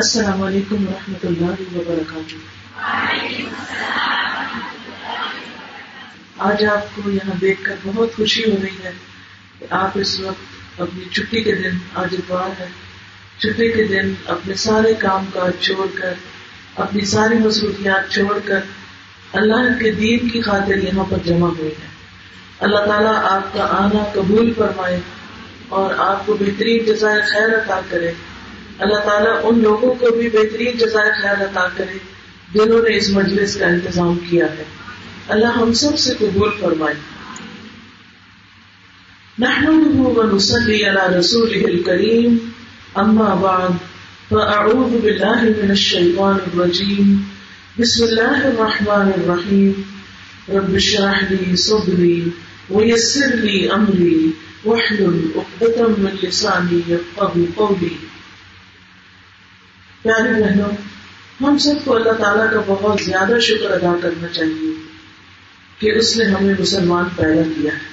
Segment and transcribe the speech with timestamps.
[0.00, 2.34] السلام علیکم ورحمۃ اللہ وبرکاتہ۔
[6.38, 8.90] آج آپ کو یہاں دیکھ کر بہت خوشی ہو رہی ہے
[9.58, 12.66] کہ آپ اس وقت اپنی چھٹی کے دن آج اتوار ہے۔
[13.38, 16.12] چھٹی کے دن اپنے سارے کام کاج چھوڑ کر،
[16.76, 18.60] اپنی ساری مصروفیات چھوڑ کر
[19.32, 21.88] اللہ کے دین کی خاطر یہاں پر جمع ہوئے ہیں۔
[22.60, 25.00] اللہ تعالیٰ آپ کا آنا قبول فرمائے
[25.68, 28.12] اور آپ کو بہترین جزائے خیر عطا کرے۔
[28.80, 31.98] اللہ تعالیٰ ان لوگوں کو بھی بہترین جزائے خیر عطا کرے
[32.54, 34.64] جنہوں نے اس مجلس کا انتظام کیا ہے۔
[35.28, 36.94] اللہ ہم سب سے قبول فرمائے۔
[39.38, 42.36] نحمده ونصلي على رسوله الكريم
[42.94, 43.68] اما بعد
[44.28, 47.22] فاعوذ بالله من الشيطان الرجيم،
[47.80, 49.72] بسم الله الرحمن الرحيم،
[50.48, 52.28] رب اشرح لي صدري
[52.70, 54.30] ويسر لي امري
[54.64, 58.09] واحلل عقدة من لساني يفقهوا قولي۔
[60.02, 60.70] پیاری بہنوں،
[61.40, 64.82] ہم سب کو اللہ تعالیٰ کا بہت زیادہ شکر ادا کرنا چاہیے
[65.78, 67.90] کہ اس نے ہمیں مسلمان پیدا کیا۔ ہے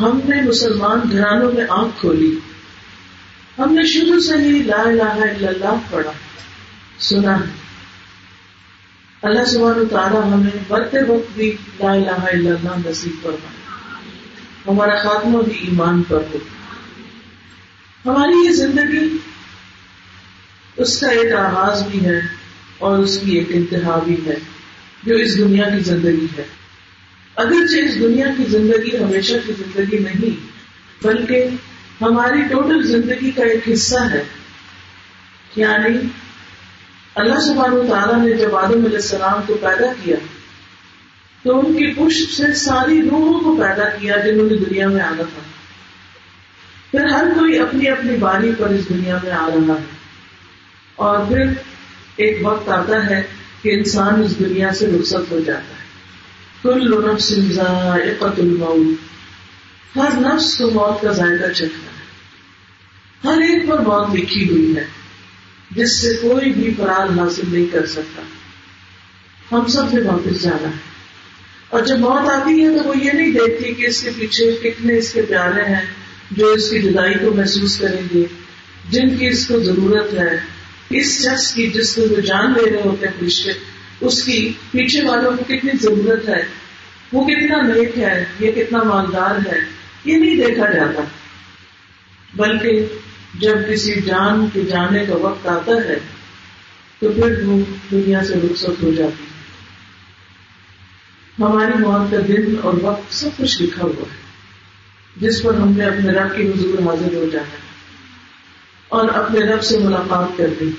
[0.00, 2.38] ہم نے مسلمان گھرانوں میں آنکھ کھولی۔
[3.58, 6.12] ہم نے شروع سے ہی لا الہ الا اللہ پڑھا،
[6.98, 7.38] سنا۔
[9.22, 13.60] اللہ سبحانہ تعالیٰ ہمیں مرتے وقت بھی لا الہ الا اللہ نصیب فرمائے۔
[14.68, 16.38] ہمارا خاتمہ بھی ایمان پر ہو۔
[18.06, 19.16] ہماری یہ زندگی
[20.76, 22.20] اس کا ایک آغاز بھی ہے
[22.78, 24.34] اور اس کی ایک انتہا بھی ہے،
[25.02, 26.42] جو اس دنیا کی زندگی ہے۔
[27.36, 30.46] اگرچہ اس دنیا کی زندگی ہمیشہ کی زندگی نہیں،
[31.04, 31.44] بلکہ
[32.00, 34.22] ہماری ٹوٹل زندگی کا ایک حصہ ہے۔
[35.56, 35.98] یعنی
[37.14, 40.16] اللہ سبحانہ و تعالیٰ نے جب آدم علیہ السلام کو پیدا کیا،
[41.42, 45.22] تو ان کی پشت سے ساری روحوں کو پیدا کیا جنہوں نے دنیا میں آنا
[45.22, 45.42] تھا۔
[46.90, 49.99] پھر ہر کوئی اپنی اپنی باری پر اس دنیا میں آ رہا ہے۔
[51.00, 51.44] اور پھر
[52.16, 53.22] ایک وقت آتا ہے
[53.62, 55.84] کہ انسان اس دنیا سے رخصت ہو جاتا ہے۔
[56.62, 58.96] کل نفس ذائقت الموت۔
[59.96, 62.02] ہر نفس کو موت کا ذائقہ چکھنا ہے۔
[63.24, 64.84] ہر ایک پر موت لکھی ہوئی ہے۔
[65.70, 68.22] جس سے کوئی بھی فرار حاصل نہیں کر سکتا۔
[69.52, 70.90] ہم سب نے واپس جانا ہے۔
[71.68, 74.98] اور جب موت آتی ہے تو وہ یہ نہیں دیکھتی کہ اس کے پیچھے کتنے
[74.98, 75.86] اس کے پیارے ہیں
[76.30, 78.24] جو اس کی جدائی کو محسوس کریں گے،
[78.90, 80.49] جن کی اس کو ضرورت ہے۔
[80.90, 83.50] اس شخص کی جس کو وہ جان لے رہے ہوتے ہیں رشتے
[84.00, 86.44] اس کی پیچھے والوں کو کتنی ضرورت ہے؟
[87.12, 89.60] وہ کتنا نیک ہے، یہ کتنا مالدار ہے؟
[90.04, 91.02] یہ نہیں دیکھا جاتا۔
[92.34, 92.86] بلکہ
[93.38, 95.98] جب کسی جان کے جانے کا وقت آتا ہے،
[96.98, 97.58] تو پھر وہ
[97.90, 99.30] دنیا سے رخصت ہو جاتی ہے۔
[101.42, 104.20] ہماری موت کا دن اور وقت سب کچھ لکھا ہوا ہے۔
[105.16, 107.69] جس پر ہم نے اپنے رب کی حضور حاضر ہو جانا ہے۔
[108.90, 110.70] اور اپنے رب سے ملاقات کر دی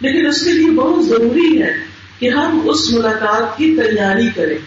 [0.00, 1.72] لیکن اس کے لیے بہت ضروری ہے
[2.18, 4.58] کہ ہم اس ملاقات کی تیاری کریں۔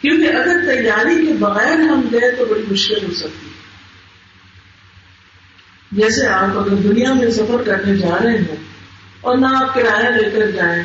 [0.00, 3.50] کیونکہ اگر تیاری کے بغیر ہم گئے تو بڑی مشکل ہو سکتی۔
[5.92, 8.56] جیسے آپ اگر دنیا میں سفر کرنے جا رہے ہوں
[9.20, 10.82] اور نہ آپ کرایہ لے کر جائیں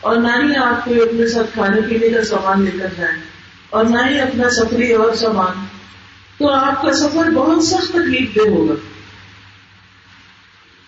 [0.00, 3.22] اور نہ ہی آپ کو اپنے ساتھ کھانے پینے کا سامان لے کر جائیں
[3.70, 5.64] اور نہ ہی اپنا سفری اور سامان،
[6.38, 8.74] تو آپ کا سفر بہت سخت تکلیف دہ ہوگا۔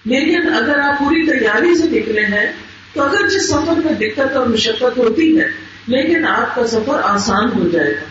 [0.08, 2.52] لیکن اگر آپ پوری تیاری سے نکلے ہیں،
[2.92, 5.48] تو اگر جس سفر میں دقت اور مشقت ہوتی ہے،
[5.86, 8.04] لیکن آپ کا سفر آسان ہو جائے گا۔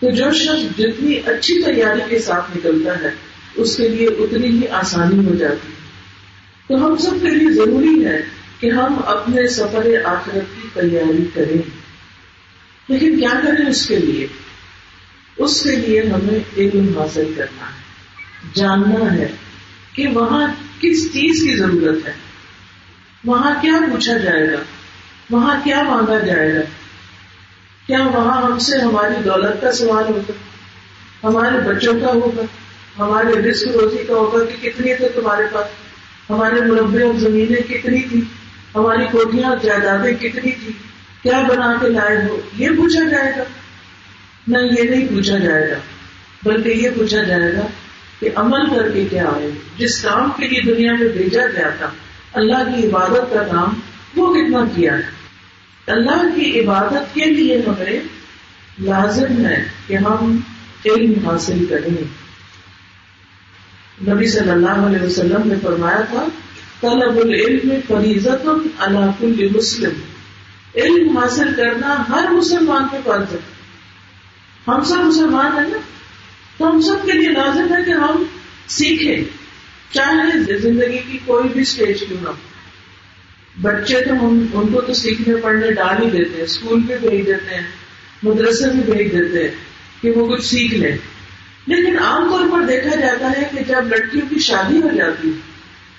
[0.00, 3.10] تو جو شخص جتنی اچھی تیاری کے ساتھ نکلتا ہے،
[3.54, 5.76] اس کے لیے اتنی ہی آسانی ہو جاتی ہے۔
[6.68, 8.22] تو ہم سب کے لیے ضروری ہے
[8.60, 11.70] کہ ہم اپنے سفر آخرت کی تیاری کریں۔
[12.88, 14.26] لیکن کیا کریں اس کے لیے؟
[15.36, 17.86] اس کے لیے ہمیں علم حاصل کرنا ہے۔
[18.54, 19.28] جاننا ہے
[19.92, 20.48] کہ وہاں
[20.80, 22.12] کس چیز کی ضرورت ہے؟
[23.24, 24.56] وہاں کیا پوچھا جائے گا؟
[25.30, 26.60] وہاں کیا مانگا جائے گا؟
[27.86, 30.32] کیا وہاں ہم سے ہماری دولت کا سوال ہوگا؟
[31.24, 32.42] ہمارے بچوں کا ہوگا؟
[32.98, 35.66] ہمارے رسک روزی کا ہوگا کہ کتنی تھے تمہارے پاس؟
[36.30, 38.20] ہمارے مربع اور زمینیں کتنی تھی؟
[38.74, 40.72] ہماری کوٹیاں اور جائیدادیں کتنی تھی؟
[41.22, 43.42] کیا بنا کے لائے ہو؟ یہ پوچھا جائے گا؟
[44.48, 45.76] نہ یہ نہیں پوچھا جائے گا،
[46.42, 47.66] بلکہ یہ پوچھا جائے گا
[48.20, 51.90] کہ عمل کر کے کیا آئے جس کام کے لیے دنیا میں بھیجا گیا تھا،
[52.32, 53.80] اللہ کی عبادت کا کام
[54.16, 55.02] وہ کتنا کیا ہے؟
[55.86, 58.00] اللہ کی عبادت کے لیے ہمیں
[58.78, 60.40] لازم ہے کہ ہم
[60.86, 62.04] علم حاصل کریں۔
[64.10, 66.26] نبی صلی اللہ علیہ وسلم نے فرمایا تھا،
[66.80, 68.48] طلب العلم فریضت
[68.78, 69.92] اللہ کل مسلم۔
[70.74, 73.38] علم حاصل کرنا ہر مسلمان کے فرض ہے۔
[74.68, 75.78] ہم سب مسلمان ہیں نا؟
[76.58, 78.24] تو ہم سب کے لیے لازم ہے کہ ہم
[78.66, 79.46] سیکھیں۔
[79.94, 82.28] چاہے زندگی کی کوئی بھی اسٹیج کیوں نہ
[83.60, 87.26] بچے تو ہم ان کو تو سیکھنے پڑھنے ڈال ہی دیتے ہیں اسکول بھی بھیج
[87.26, 87.62] دیتے ہیں،
[88.22, 89.54] مدرسے بھی بھیج دیتے ہیں
[90.02, 90.96] کہ وہ کچھ سیکھ لیں۔
[91.66, 95.32] لیکن عام طور پر دیکھا جاتا ہے کہ جب لڑکیوں کی شادی ہو جاتی،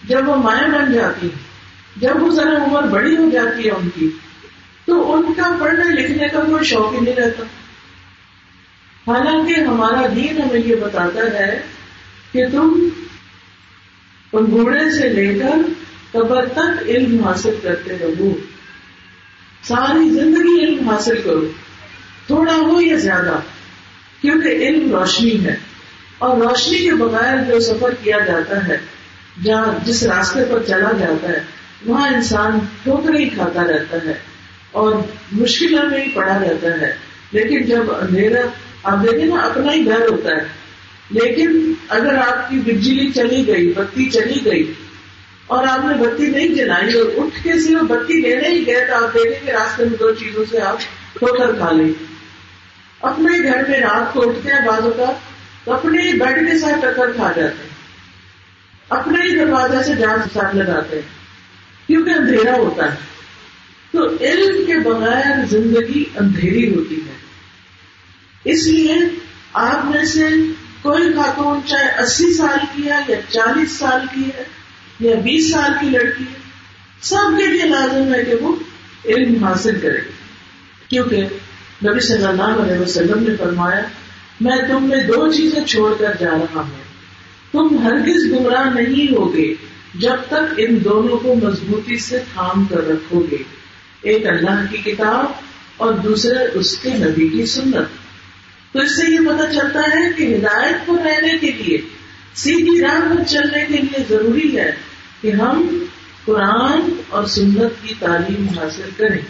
[0.04, 1.30] جب وہ مائیں بن جاتی،
[1.98, 4.10] جب وہ ذرا عمر بڑی ہو جاتی ہے ان کی،
[4.86, 7.44] تو ان کا پڑھنے لکھنے کا کوئی شوق ہی نہیں رہتا۔
[9.08, 11.62] حالانکہ ہمارا دین ہمیں یہ بتاتا ہے
[12.32, 12.90] کہ تم
[14.34, 15.70] ان بوڑھے سے لے کر
[16.12, 18.38] قبر تک علم حاصل کرتے رہو۔
[19.64, 21.52] ساری زندگی علم حاصل کرو۔
[22.28, 23.40] تھوڑا ہو یا زیادہ،
[24.22, 25.56] کیونکہ علم روشنی ہے۔
[26.18, 28.78] اور روشنی کے بغیر جو سفر کیا جاتا ہے،
[29.44, 31.40] جہاں جس راستے پر چلا جاتا ہے،
[31.86, 34.14] وہاں انسان ٹھوکر ہی کھاتا رہتا ہے
[34.72, 34.96] اور
[35.32, 36.96] مشکلوں میں ہی پڑا رہتا ہے۔
[37.32, 38.42] لیکن جب اندھیرا
[38.84, 40.68] آپ دیکھیں نا، اپنا ہی گھر ہوتا ہے۔
[41.10, 44.74] لیکن اگر آپ کی بجلی چلی گئی، بتی چلی گئی،
[45.48, 49.06] اور آپ نے بتی نہیں جلائی اور اٹھ کے صرف بتی لینے ہی گئے تو
[49.06, 50.78] آپ دیکھیں گے راستے میں دو چیزوں سے آپ
[51.14, 52.04] ٹھوکر کھا لیں۔
[53.02, 55.14] اپنے گھر میں رات کو اٹھتے ہیں بازو کا
[55.66, 57.70] تو اپنے بیڈ کے ساتھ ٹکر کھا جاتے ہیں۔
[58.90, 61.10] اپنے ہی دروازے سے جان ساتھ لگاتے ہیں،
[61.88, 62.98] کیونکہ اندھیرا ہوتا ہے۔
[63.92, 67.27] تو علم کے بغیر زندگی اندھیری ہوتی ہے۔
[68.52, 68.96] اس لیے
[69.54, 70.28] آپ میں سے
[70.82, 74.44] کوئی خاتون چاہے اسی سال کی ہے یا چالیس سال کی ہے
[75.00, 76.40] یا بیس سال کی لڑکی ہے،
[77.02, 78.56] سب کے لیے لازم ہے کہ وہ
[79.06, 80.00] علم حاصل کرے۔
[80.88, 81.22] کیونکہ
[81.86, 83.82] نبی صلی اللہ علیہ وسلم نے فرمایا،
[84.42, 86.88] میں تم میں دو چیزیں چھوڑ کر جا رہا ہوں۔
[87.52, 89.54] تم ہرگز گمراہ نہیں ہوگے
[89.96, 93.38] جب تک ان دونوں کو مضبوطی سے تھام کر رکھو گے۔
[94.02, 95.26] ایک اللہ کی کتاب
[95.78, 97.97] اور دوسرے اس کے نبی کی سنت۔
[98.72, 101.78] تو اس سے یہ پتا چلتا ہے کہ ہدایت کو رہنے کے لیے،
[102.36, 104.72] سیدھی راہ پر چلنے کے لیے ضروری ہے
[105.22, 105.84] کہ ہم
[106.26, 109.22] قرآن اور سنت کی تعلیم حاصل کریں۔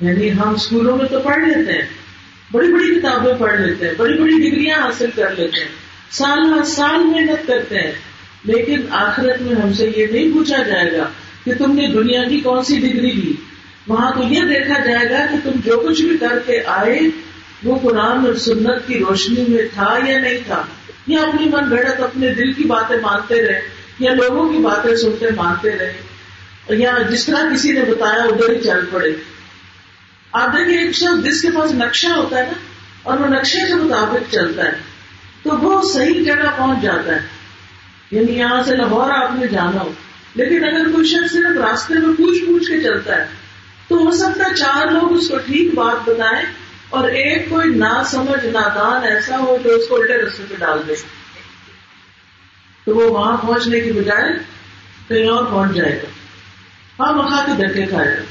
[0.00, 1.88] یعنی ہم اسکولوں میں تو پڑھ لیتے ہیں،
[2.52, 5.68] بڑی بڑی کتابیں پڑھ لیتے ہیں، بڑی بڑی ڈگریاں حاصل کر لیتے ہیں،
[6.10, 7.92] سال ہر سال محنت کرتے ہیں۔
[8.44, 11.08] لیکن آخرت میں ہم سے یہ نہیں پوچھا جائے گا
[11.44, 13.32] کہ تم نے دنیا کی کون سی ڈگری لی۔
[13.88, 17.00] وہاں تو یہ دیکھا جائے گا کہ تم جو کچھ بھی کر کے آئے
[17.64, 20.62] وہ قرآن اور سنت کی روشنی میں تھا یا نہیں تھا؟
[21.06, 23.60] یا اپنی من گڑت اپنے دل کی باتیں مانتے رہے،
[23.98, 25.92] یا لوگوں کی باتیں سنتے مانتے رہے،
[26.68, 29.12] یا جس طرح کسی نے بتایا ادھر ہی چل پڑے۔
[30.32, 32.52] آپ دیکھیں ایک شخص جس کے پاس نقشہ ہوتا ہے نا،
[33.02, 34.72] اور وہ نقشے کے مطابق چلتا ہے،
[35.42, 37.20] تو وہ صحیح جگہ پہنچ جاتا ہے؟
[38.10, 39.92] یعنی یہاں سے لاہور آپ نے جانا ہو،
[40.34, 43.26] لیکن اگر کوئی شخص صرف راستے میں پوچھ پوچھ کے چلتا ہے،
[43.88, 46.46] تو ہو سکتا ہے چار لوگ اس کو ٹھیک بات بتائیں
[46.90, 50.78] اور ایک کوئی نہ سمجھ نادان ایسا ہو جو اس کو الٹے رستے پہ ڈال
[50.88, 50.94] دے۔
[52.84, 54.28] تو وہ وہاں پہنچنے کی بجائے
[55.08, 56.08] کہیں اور پہنچ جائے گا۔
[57.02, 58.22] ہاں وہاں کے دھکے کھائے گا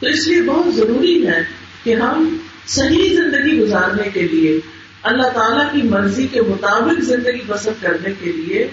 [0.00, 1.38] تو اس لیے بہت ضروری ہے
[1.84, 2.36] کہ ہم
[2.66, 4.60] صحیح زندگی گزارنے کے لیے،
[5.02, 8.68] اللہ تعالیٰ کی مرضی کے مطابق زندگی بسر کرنے کے لیے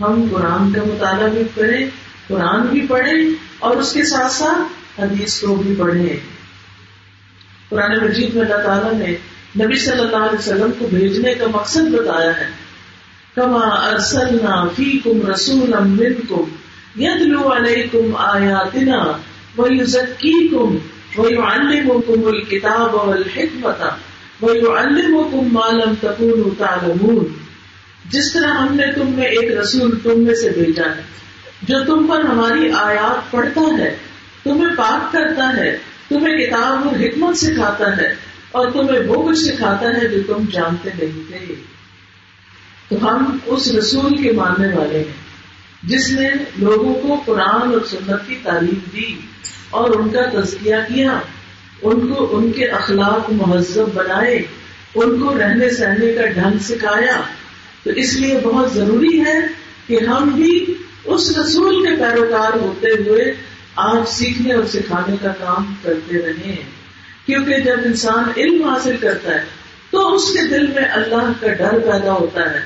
[0.00, 1.86] ہم قرآن کا مطالعہ بھی کریں
[2.28, 6.35] قرآن بھی پڑھیں اور اس کے ساتھ ساتھ حدیث کو بھی پڑھیں۔
[7.68, 9.16] قرآن مجید میں اللہ تعالیٰ نے
[9.64, 12.46] نبی صلی اللہ علیہ وسلم کو بھیجنے کا مقصد بتایا ہے۔
[13.34, 16.44] کما ارسلنا فیکم رسولا منکم
[17.02, 19.12] یتلو علیکم آیاتنا
[19.58, 20.76] ویزکیکم
[21.18, 23.82] ویعلمکم الکتاب والحکمت
[24.42, 27.24] ویعلمکم ما لم تکونوا تعلمون۔
[28.10, 31.02] جس طرح ہم نے تم میں ایک رسول تم میں سے بھیجا ہے،
[31.62, 33.96] جو تم پر ہماری آیات پڑھتا ہے،
[34.44, 38.14] تمہیں پاک کرتا ہے تمہیں کتاب اور حکمت سکھاتا ہے
[38.52, 41.54] اور تمہیں وہ کچھ سکھاتا ہے جو تم جانتے نہیں تھے۔
[42.88, 45.26] تو ہم اس رسول کے ماننے والے ہیں،
[45.82, 49.20] جس نے لوگوں کو قرآن اور سنت کی تعلیم دی
[49.70, 51.20] اور ان کا تزکیہ کیا۔
[51.82, 54.42] ان کو ان کے اخلاق مہذب بنائے،
[54.94, 57.20] ان کو رہنے سہنے کا ڈھنگ سکھایا۔
[57.84, 59.38] تو اس لیے بہت ضروری ہے
[59.86, 63.24] کہ ہم بھی اس رسول کے پیروکار ہوتے ہوئے
[63.76, 66.56] آج سیکھنے اور سکھانے کا کام کرتے رہے
[67.26, 69.44] کیونکہ جب انسان علم حاصل کرتا ہے،
[69.90, 72.60] تو اس کے دل میں اللہ کا ڈر پیدا ہوتا ہے۔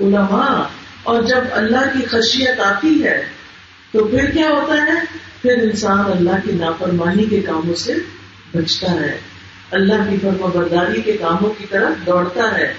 [0.00, 0.62] علماء
[1.02, 3.24] اور جب اللہ کی خشیت آتی ہے،
[3.92, 7.94] تو پھر کیا ہوتا ہے؟ پھر انسان اللہ کی نافرمانی کے کاموں سے
[8.54, 9.18] بچتا ہے۔
[9.70, 12.72] اللہ کی فرما برداری کے کاموں کی طرف دوڑتا ہے۔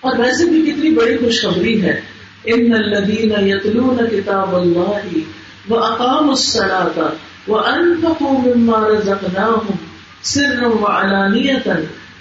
[0.00, 2.00] اور ویسے بھی کتنی بڑی خوشخبری ہے۔
[2.44, 5.22] ان الذين يتلون كتاب الله
[5.68, 7.12] واقاموا الصلاه
[7.48, 9.76] وانفقوا مما رزقناهم
[10.22, 11.76] سرا وعلانيه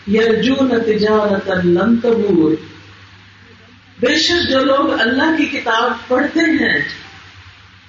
[0.07, 2.51] يرجون تجاره لن تبور.
[3.99, 6.79] بے شک جو لوگ اللہ کی کتاب پڑھتے ہیں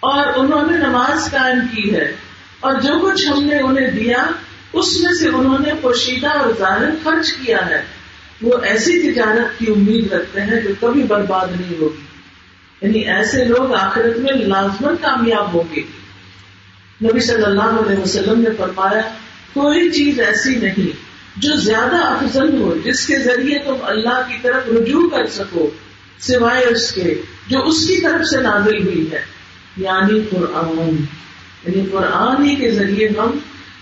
[0.01, 2.17] اور انہوں نے نماز قائم کی ہے
[2.61, 4.27] اور جو کچھ ہم نے انہیں دیا،
[4.73, 7.83] اس میں سے انہوں نے پوشیدہ اور ظاہر خرچ کیا ہے۔
[8.43, 12.04] وہ ایسی تجارت کی امید رکھتے ہیں جو کبھی برباد نہیں ہوگی۔
[12.85, 15.81] یعنی ایسے لوگ آخرت میں لازمن کامیاب ہوں گے۔
[17.05, 19.01] نبی صلی اللہ علیہ وسلم نے فرمایا،
[19.53, 20.97] کوئی چیز ایسی نہیں
[21.37, 25.71] جو زیادہ افضل ہو، جس کے ذریعے تم اللہ کی طرف رجوع کر سکو،
[26.19, 29.25] سوائے اس کے جو اس کی طرف سے نازل ہوئی ہے۔
[29.77, 30.97] یعنی قرآن۔
[31.65, 33.39] یعنی قرآن ہی کے ذریعے ہم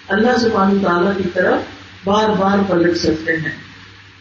[0.08, 1.60] اللہ سبحانہ تعالیٰ کی طرف
[2.04, 3.58] بار بار پلٹ سکتے ہیں۔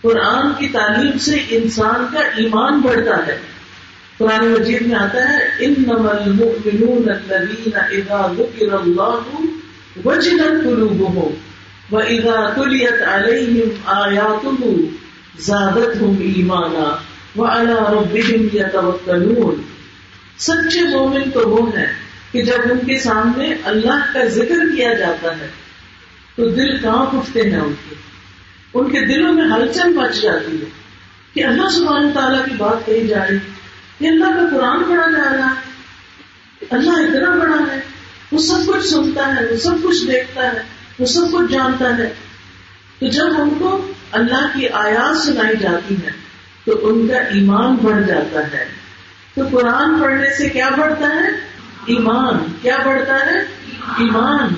[0.01, 3.39] قرآن کی تعلیم سے انسان کا ایمان بڑھتا ہے۔
[4.21, 9.23] قرآن مجید میں آتا ہے ان المؤمنون الذين اذا ذكر الله
[10.05, 11.31] وجلت قلوبهم
[11.91, 14.89] واذا تليت عليهم آياته
[15.37, 16.99] زادتهم ایمانا
[17.35, 19.61] وعلى ربهم يتوكلون
[20.37, 21.87] سچے مومن تو وہ ہیں
[22.31, 25.47] کہ جب ان کے سامنے اللہ کا ذکر کیا جاتا ہے،
[26.35, 27.95] تو دل کہاں اٹھتے ہیں ان کے۔
[28.73, 30.69] ان کے دلوں میں ہلچل مچ جاتی ہے
[31.33, 33.37] کہ اللہ سبحانہ تعالیٰ کی بات کہی جا رہی
[34.01, 35.71] کہ اللہ کا قرآن پڑھا جا رہا ہے
[36.69, 37.79] اللہ اتنا بڑا ہے،
[38.31, 40.61] وہ سب کچھ سنتا ہے، وہ سب کچھ دیکھتا ہے،
[40.99, 42.13] وہ سب کچھ جانتا ہے۔
[42.99, 46.11] تو جب ان کو اللہ کی آیات سنائی جاتی ہے
[46.65, 48.65] تو ان کا ایمان بڑھ جاتا ہے۔
[49.35, 51.27] تو قرآن پڑھنے سے کیا بڑھتا ہے؟
[51.85, 53.39] ایمان۔ کیا بڑھتا ہے؟
[53.97, 54.53] ایمان۔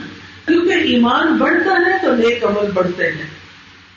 [0.47, 3.27] کیونکہ ایمان بڑھتا ہے تو نیک عمل بڑھتے ہیں۔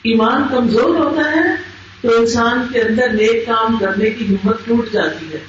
[0.03, 1.66] ایمان کمزور ہوتا ہے
[2.01, 5.39] تو انسان کے اندر نیک کام کرنے کی ہمت ٹوٹ جاتی ہے۔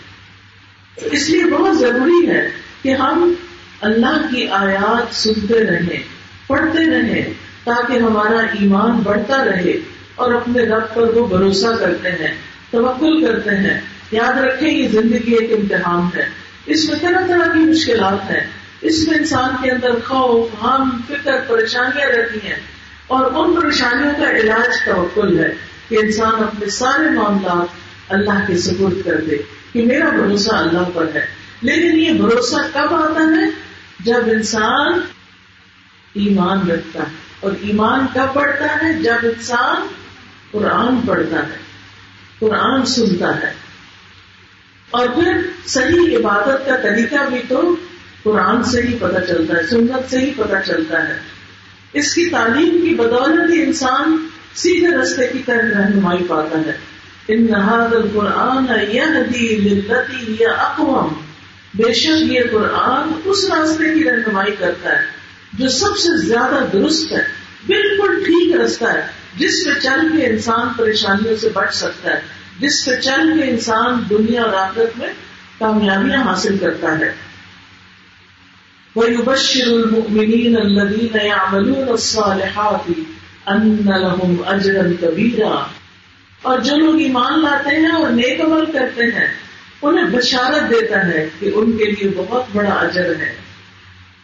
[0.96, 2.50] اس لیے بہت ضروری ہے
[2.82, 3.32] کہ ہم
[3.80, 6.02] اللہ کی آیات سنتے رہیں،
[6.46, 7.32] پڑھتے رہیں،
[7.64, 9.78] تاکہ ہمارا ایمان بڑھتا رہے
[10.14, 12.34] اور اپنے رب پر وہ بھروسہ کرتے ہیں،
[12.70, 16.26] توکل کرتے ہیں۔ یاد رکھیں یہ زندگی ایک امتحان ہے۔
[16.66, 18.50] اس میں طرح طرح کی مشکلات ہیں۔
[18.80, 22.56] اس میں انسان کے اندر خوف ہم فکر، پریشانیاں رہتی ہیں
[23.06, 27.66] اور ان پریشانیوں کا علاج توکل ہے۔ کہ انسان اپنے سارے معاملات
[28.09, 29.37] اللہ کے سپرد کر دے
[29.73, 31.26] کہ میرا بھروسہ اللہ پر ہے۔
[31.61, 33.50] لیکن یہ بھروسہ کب آتا ہے؟
[34.00, 35.00] جب انسان
[36.14, 39.87] ایمان رکھتا ہے۔ اور ایمان کب پڑھتا ہے؟ جب انسان
[40.50, 41.57] قرآن پڑھتا ہے،
[42.38, 43.52] قرآن سنتا ہے۔
[44.90, 45.33] اور پھر
[45.66, 47.76] صحیح عبادت کا طریقہ بھی تو
[48.23, 51.18] قرآن سے ہی پتہ چلتا ہے، سنت سے ہی پتہ چلتا ہے۔
[51.92, 54.28] اس کی تعلیم کی بدولت ہی انسان
[54.62, 56.72] سیدھے رستے کی طرح رہنمائی پاتا ہے۔
[57.28, 58.64] ان نہاد القرآن
[60.40, 61.08] یا اقوام
[61.74, 65.04] بے شک یہ قرآن اس راستے کی رہنمائی کرتا ہے
[65.52, 67.22] جو سب سے زیادہ درست ہے۔
[67.66, 72.20] بالکل ٹھیک رستہ ہے۔ جس پہ چل کے انسان پریشانیوں سے بچ سکتا ہے۔
[72.60, 75.08] جس پہ چل کے انسان دنیا اور آخرت میں
[75.58, 77.12] کامیابیاں حاصل کرتا ہے۔
[78.96, 82.92] وَيُبَشِّرُ الْمُؤْمِنِينَ الَّذِينَ يَعْمَلُونَ الصَّالِحَاتِ
[83.50, 85.66] أَنَّ لَهُمْ أَجْرًا
[86.42, 89.26] اور جو لوگ ایمان لاتے ہیں اور نیک عمل کرتے ہیں،
[89.82, 93.34] انہیں بشارت دیتا ہے کہ ان کے لیے بہت بڑا اجر ہے۔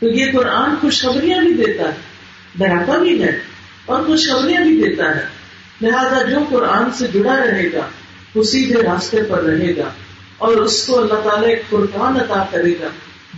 [0.01, 1.99] تو یہ قرآن خوشخبریاں بھی دیتا ہے
[2.55, 3.39] ڈراتا بھی ہے،
[3.87, 5.25] اور خوشخبریاں بھی دیتا ہے۔
[5.81, 7.87] لہذا جو قرآن سے جڑا رہے گا،
[8.35, 9.89] وہ سیدھے راستے پر رہے گا،
[10.39, 12.89] اور اس کو اللہ تعالیٰ ایک قرآن عطا کرے گا،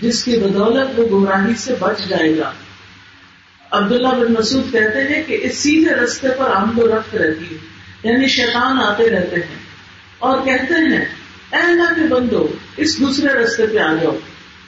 [0.02, 2.52] جس کی بدولت وہ گمراہی سے بچ جائے گا۔
[3.70, 7.58] عبداللہ بن مسعود کہتے ہیں کہ اس سیدھے رستے پر آمد و رفت رہتی ہے
[8.02, 9.56] یعنی شیطان آتے رہتے ہیں۔
[10.18, 11.04] اور کہتے ہیں،
[11.52, 14.16] اے اللہ کے بندو، اس دوسرے رستے پہ آ جاؤ۔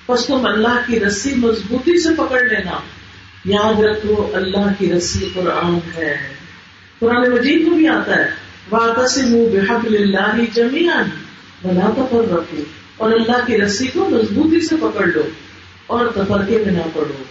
[0.08, 2.80] بس تم اللہ کی رسی مضبوطی سے پکڑ لینا۔
[3.44, 6.16] یاد رکھو، اللہ کی رسی قرآن ہے۔
[6.98, 11.08] قرآن مجید میں بھی آتا ہے بحبل اللہ جمیان
[11.64, 12.62] بنا تفر رکھو
[12.96, 15.22] اور اللہ کی رسی کو مضبوطی سے پکڑ لو
[15.86, 17.22] اور تفرقے میں نہ پڑھو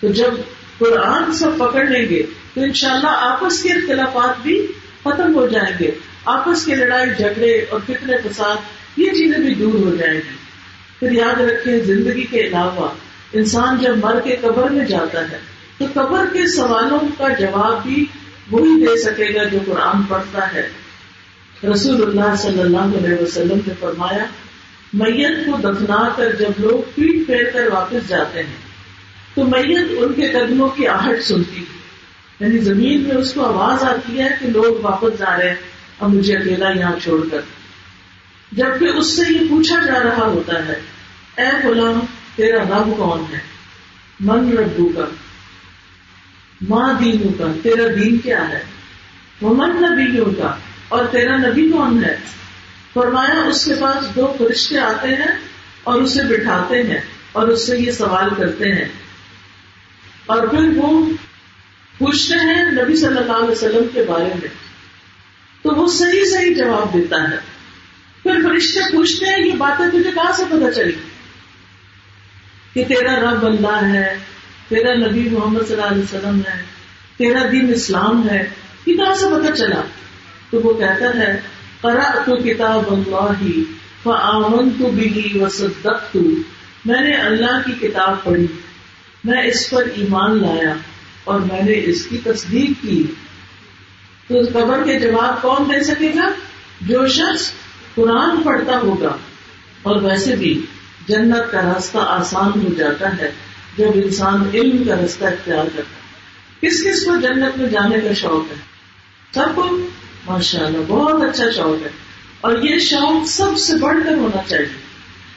[0.00, 0.30] تو جب
[0.78, 2.22] قرآن سب پکڑ لیں گے،
[2.54, 4.66] تو انشاءاللہ آپس کے اختلافات بھی
[5.04, 5.90] ختم ہو جائیں گے۔
[6.24, 8.56] آپس کے لڑائی، جھگڑے اور فکر فساد،
[8.96, 10.36] یہ چیزیں بھی دور ہو جائیں گی۔
[11.00, 12.88] پھر یاد رکھیں، زندگی کے علاوہ
[13.32, 15.38] انسان جب مر کے قبر میں جاتا ہے،
[15.78, 18.06] تو قبر کے سوالوں کا جواب بھی
[18.50, 20.68] وہی دے سکے گا جو قرآن پڑھتا ہے۔
[21.70, 24.24] رسول اللہ صلی اللہ علیہ وسلم نے فرمایا،
[24.92, 28.67] میت کو دفنا کر جب لوگ پیٹ پھیر کر واپس جاتے ہیں
[29.38, 31.64] تو میت ان کے قدموں کی آہٹ سنتی
[32.40, 35.56] یعنی زمین میں اس کو آواز آتی ہے کہ لوگ واپس جا رہے ہیں
[36.00, 37.40] اب مجھے اکیلا یہاں چھوڑ کر۔
[38.52, 40.80] جبکہ اس سے یہ پوچھا جا رہا ہوتا ہے،
[41.36, 42.00] اے غلام،
[42.36, 43.38] تیرا رب کون ہے؟
[44.20, 45.04] من ربو کا
[46.68, 48.62] ماں دینوں کا تیرا دین کیا ہے؟
[49.40, 50.54] وہ من نبیوں کا
[50.88, 52.16] اور تیرا نبی کون ہے؟
[52.94, 55.38] فرمایا، اس کے پاس دو فرشتے آتے ہیں
[55.84, 57.00] اور اسے بٹھاتے ہیں
[57.32, 58.88] اور اس سے یہ سوال کرتے ہیں
[60.28, 61.10] اور پھر وہ
[61.98, 64.48] پوچھتے ہیں نبی صلی اللہ علیہ وسلم کے بارے میں۔
[65.62, 67.36] تو وہ صحیح صحیح جواب دیتا ہے۔
[68.22, 70.92] پھر فرشتے پوچھتے ہیں، یہ باتیں تجھے کہاں سے پتا چلی؟
[72.74, 74.18] کہ تیرا رب اللہ ہے،
[74.68, 76.62] تیرا نبی محمد صلی اللہ علیہ وسلم ہے،
[77.16, 78.50] تیرا دین اسلام ہے،
[78.86, 79.82] یہ کہاں سے پتا چلا؟
[80.50, 81.40] تو وہ کہتا ہے
[81.82, 83.60] کرا تو کتاب اللہ
[84.02, 86.16] فآمن تو بھی وصدقت۔
[86.84, 88.46] میں نے اللہ کی کتاب پڑھی۔
[89.24, 90.74] میں اس پر ایمان لایا
[91.24, 93.06] اور میں نے اس کی تصدیق کی۔
[94.28, 96.28] تو قبر کے جواب کون دے سکے گا؟
[96.80, 97.52] جو شخص
[97.94, 99.16] قرآن پڑھتا ہوگا۔
[99.82, 100.66] اور ویسے بھی
[101.08, 103.32] جنت کا راستہ آسان ہو جاتا ہے
[103.78, 106.08] جب انسان علم کا راستہ اختیار کرتا ہے۔
[106.60, 108.56] کس کس کو جنت میں جانے کا شوق ہے؟
[109.34, 109.88] سب کو؟
[110.26, 111.90] ماشاء اللہ بہت اچھا شوق ہے۔
[112.40, 114.68] اور یہ شوق سب سے بڑھ کر ہونا چاہیے۔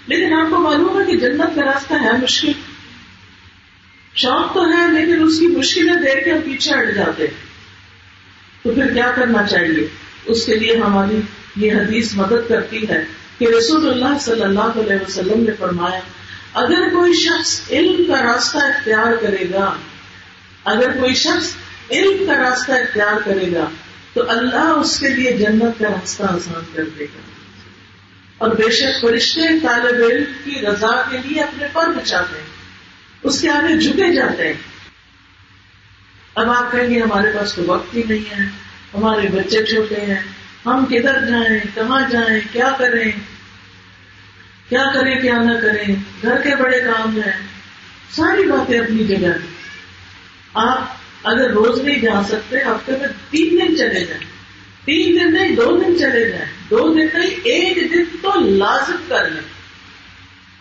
[0.07, 2.51] لیکن آپ کو معلوم ہے کہ جنت کا راستہ ہے مشکل۔
[4.15, 7.51] شوق تو ہے لیکن اس کی مشکلیں دیکھ کے ہم پیچھے ہٹ جاتے ہیں۔
[8.63, 9.87] تو پھر کیا کرنا چاہیے؟
[10.25, 11.21] اس کے لیے ہماری
[11.55, 13.05] یہ حدیث مدد کرتی ہے
[13.39, 15.99] کہ رسول اللہ صلی اللہ علیہ وسلم نے فرمایا،
[16.53, 19.73] اگر کوئی شخص علم کا راستہ اختیار کرے گا،
[20.63, 21.53] اگر کوئی شخص
[21.91, 23.69] علم کا راستہ اختیار کرے گا،
[24.13, 27.21] تو اللہ اس کے لیے جنت کا راستہ آسان کر دے گا۔
[28.37, 32.50] اور بے شک فرشتے طالب علم کی رضا کے لیے اپنے پر بچاتے ہیں۔
[33.23, 34.53] اس کے آگے جھکے جاتے ہیں۔
[36.35, 38.45] اب آپ کہیں گے ہمارے پاس تو وقت ہی نہیں ہے،
[38.93, 40.21] ہمارے بچے چھوٹے ہیں،
[40.65, 43.11] ہم کدھر جائیں، کہاں جائیں، کیا کریں؟
[44.69, 47.41] کیا کریں، کیا نہ کریں؟ گھر کے بڑے کام ہیں۔
[48.11, 49.31] ساری باتیں اپنی جگہ۔
[50.53, 54.25] آپ اگر روز نہیں جا سکتے، ہفتے میں تین دن چلے جائیں۔
[54.85, 59.29] تین دن نہیں، دو دن چلے جائیں۔ دو دن نہیں، ایک دن تو لازم کر
[59.29, 59.41] لیں۔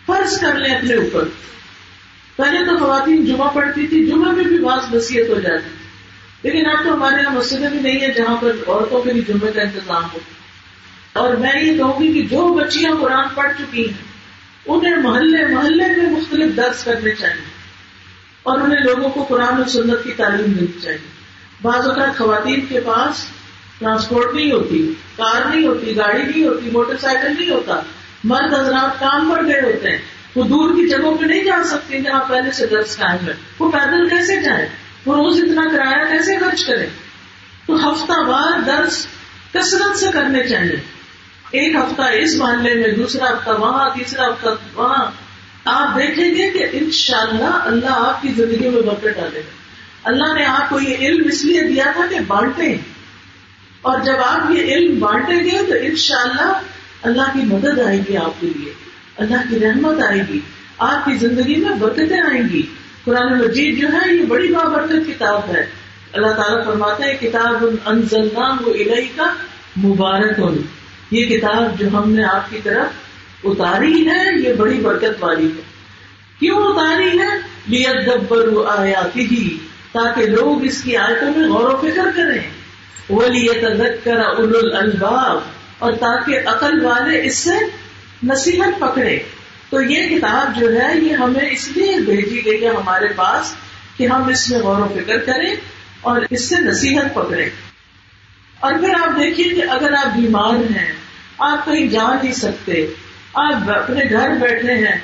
[0.06, 1.28] فرض کر لیں اپنے اوپر۔
[2.40, 5.70] پہلے تو خواتین جمعہ پڑھتی تھی، جمعہ میں بھی بعض نصیحت ہو جاتی
[6.42, 9.52] لیکن اب تو ہمارے یہاں مسجدیں بھی نہیں ہے جہاں پر عورتوں کے بھی جمعے
[9.52, 10.18] کا انتظام ہو۔
[11.12, 14.02] اور میں یہ کہوں گی کہ جو بچیاں قرآن پڑھ چکی ہیں،
[14.66, 17.44] انہیں محلے محلے میں مختلف درس کرنے چاہیے۔
[18.42, 21.08] اور انہیں لوگوں کو قرآن و سنت کی تعلیم دینی چاہیے۔
[21.62, 23.26] بعض اوقات خواتین کے پاس
[23.78, 27.80] ٹرانسپورٹ نہیں ہوتی، کار نہیں ہوتی، گاڑی نہیں ہوتی، موٹر سائیکل نہیں ہوتا۔
[28.24, 32.00] مرد حضرات کام پر گئے ہوتے ہیں۔ وہ دور کی جگہوں پہ نہیں جا سکتے
[32.00, 34.68] جہاں پہلے سے درس قائم ہے وہ پیدل کیسے جائے
[35.06, 36.86] وہ روز اتنا کرایہ کیسے خرچ کرے
[37.66, 39.06] تو ہفتہ وار درس
[39.52, 40.76] کثرت سے کرنے چاہیے۔
[41.50, 45.10] ایک ہفتہ اس محلے میں، دوسرا ہفتہ وہاں، تیسرا ہفتہ وہاں۔
[45.64, 49.50] آپ دیکھیں گے کہ ان شاء اللہ اللہ آپ کی زندگی میں برکت ڈالے گا
[50.04, 52.76] اللہ نے آپ کو یہ علم اس لیے دیا تھا کہ بانٹے
[53.82, 56.60] اور جب آپ یہ علم بانٹیں گے تو ان شاء اللہ
[57.02, 58.89] اللہ کی مدد آئے گی آپ کے لیے۔
[59.20, 60.40] اللہ کی رحمت آئے گی۔
[60.78, 62.62] آپ کی زندگی میں برکتیں آئیں گی۔
[63.04, 65.66] قرآن مجید جو ہے، یہ بڑی بابرکت کتاب ہے۔
[66.12, 69.34] اللہ تعالیٰ فرماتا ہے، کتاب الہی کا
[69.84, 70.40] مبارک
[71.10, 72.86] یہ کتاب جو ہم نے آپ کی طرف
[73.44, 75.62] اتاری ہے، یہ بڑی برکت والی ہے۔
[76.38, 79.58] کیوں اتاری ہے؟ لیت دبر آیاتی ہی
[79.92, 82.50] تاکہ لوگ اس کی آیتوں میں غور و فکر کریں۔
[83.08, 83.64] وہ لیت
[84.04, 84.16] کر
[84.74, 85.38] الباب
[85.78, 87.89] اور تاکہ عقل والے اس سے
[88.22, 89.18] نصیحت پکڑے۔
[89.70, 93.54] تو یہ کتاب جو ہے، یہ ہمیں اس لیے بھیجی گئی ہے ہمارے پاس
[93.96, 95.54] کہ ہم اس میں غور و فکر کریں
[96.00, 97.50] اور اس سے نصیحت پکڑے
[98.60, 100.92] اور پھر آپ دیکھیے کہ اگر آپ بیمار ہیں،
[101.38, 102.86] آپ کہیں جا نہیں سکتے،
[103.34, 104.98] آپ اپنے گھر بیٹھے ہیں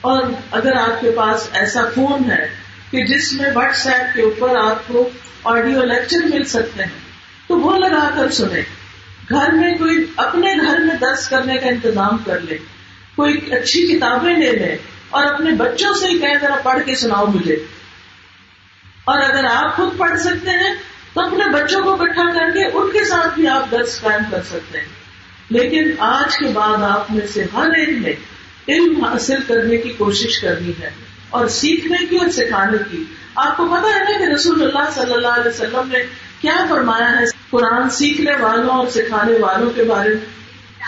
[0.00, 2.48] اور اگر آپ کے پاس ایسا فون ہے
[2.90, 5.08] کہ جس میں واٹس ایپ کے اوپر آپ کو
[5.44, 7.00] آڈیو لیکچر مل سکتے ہیں،
[7.48, 8.62] تو وہ لگا کر سنیں۔
[9.30, 12.58] گھر میں کوئی اپنے گھر میں درس کرنے کا انتظام کر لے،
[13.16, 14.76] کوئی اچھی کتابیں لے لے
[15.10, 17.56] اور اپنے بچوں سے ہی کہ ذرا پڑھ کے سناؤ مجھے۔
[19.04, 20.74] اور اگر آپ خود پڑھ سکتے ہیں،
[21.14, 24.42] تو اپنے بچوں کو اکٹھا کر کے ان کے ساتھ بھی آپ درس قائم کر
[24.42, 24.86] سکتے ہیں۔
[25.50, 28.12] لیکن آج کے بعد آپ میں سے ہر ایک نے
[28.68, 30.90] علم حاصل کرنے کی کوشش کرنی ہے
[31.30, 35.12] اور سیکھنے کی اور سکھانے کی۔ آپ کو پتا ہے نا کہ رسول اللہ صلی
[35.14, 35.98] اللہ علیہ وسلم نے
[36.44, 40.44] کیا فرمایا ہے؟ قرآن سیکھنے والوں اور سکھانے والوں کے بارے میں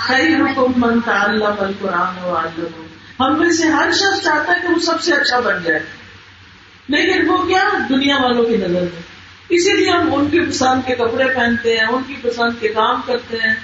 [0.07, 2.87] خیر حکم من تعلم القرآن و عالم
[3.21, 5.81] ہم میں سے ہر شخص چاہتا ہے کہ وہ سب سے اچھا بن جائے۔
[6.89, 9.03] لیکن وہ کیا؟ دنیا والوں کی نظر میں۔
[9.49, 13.01] اسی لیے ہم ان کی پسند کے کپڑے پہنتے ہیں، ان کی پسند کے کام
[13.07, 13.55] کرتے ہیں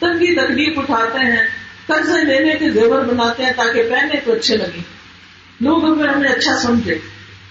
[0.00, 1.46] تنگی تکلیف اٹھاتے ہیں،
[1.86, 4.82] قرضے لینے کے زیور بناتے ہیں تاکہ پہنے تو اچھے لگے
[5.60, 6.98] لوگ ہمیں اچھا سمجھے۔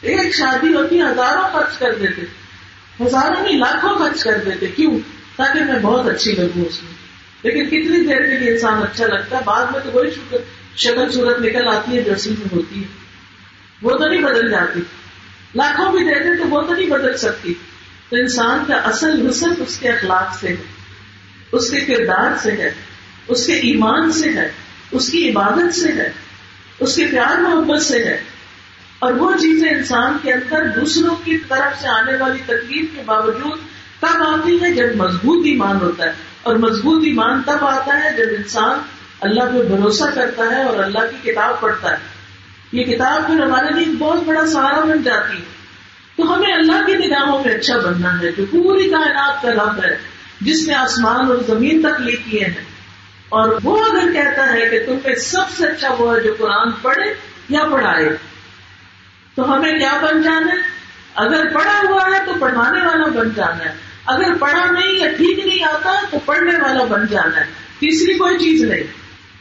[0.01, 2.42] ایک شادی ہوتی ہزاروں خرچ کر دیتے۔
[3.01, 4.99] ہزاروں نہیں لاکھوں خرچ کر دیتے، کیوں؟
[5.35, 6.91] تاکہ میں بہت اچھی لگوں اس میں۔
[7.43, 10.09] لیکن کتنی دیر کے لیے انسان اچھا لگتا؟ ہے بعد میں تو وہی
[10.75, 12.87] شکل صورت نکل آتی ہے جو اصل میں ہوتی ہے۔
[13.81, 14.79] وہ تو نہیں بدل جاتی۔
[15.55, 17.53] لاکھوں بھی دیتے تو وہ تو نہیں بدل سکتی۔
[18.09, 20.55] تو انسان کا اصل حسن اس کے اخلاق سے ہے،
[21.51, 22.71] اس کے کردار سے ہے،
[23.27, 24.51] اس کے ایمان سے ہے،
[24.91, 26.11] اس کی عبادت سے ہے،
[26.79, 28.23] اس کے پیار محبت سے ہے۔
[29.03, 33.59] اور وہ چیزیں انسان کے اندر دوسروں کی طرف سے آنے والی تکلیف کے باوجود
[33.99, 36.11] تب آتی ہے جب مضبوط ایمان ہوتا ہے۔
[36.43, 38.79] اور مضبوط ایمان تب آتا ہے جب انسان
[39.21, 41.97] اللہ پہ بھروسہ کرتا ہے اور اللہ کی کتاب پڑھتا ہے۔
[42.71, 45.43] یہ کتاب پھر ہمارے لیے بہت بڑا سہارا بن جاتی ہے۔
[46.17, 49.97] تو ہمیں اللہ کی نگاہوں میں اچھا بننا ہے۔ جو پوری کائنات کا رب ہے
[50.41, 52.65] جس نے آسمان اور زمین تک لے کیے ہیں۔
[53.29, 56.71] اور وہ اگر کہتا ہے کہ تم میں سب سے اچھا وہ ہے جو قرآن
[56.81, 57.13] پڑھے
[57.49, 58.32] یا پڑھائے۔
[59.35, 60.59] تو ہمیں کیا بن جانا ہے؟
[61.15, 63.73] اگر پڑھا ہوا ہے تو پڑھانے والا بن جانا ہے۔
[64.05, 67.45] اگر پڑھا نہیں یا ٹھیک نہیں آتا تو پڑھنے والا بن جانا ہے۔
[67.79, 68.83] تیسری کوئی چیز نہیں۔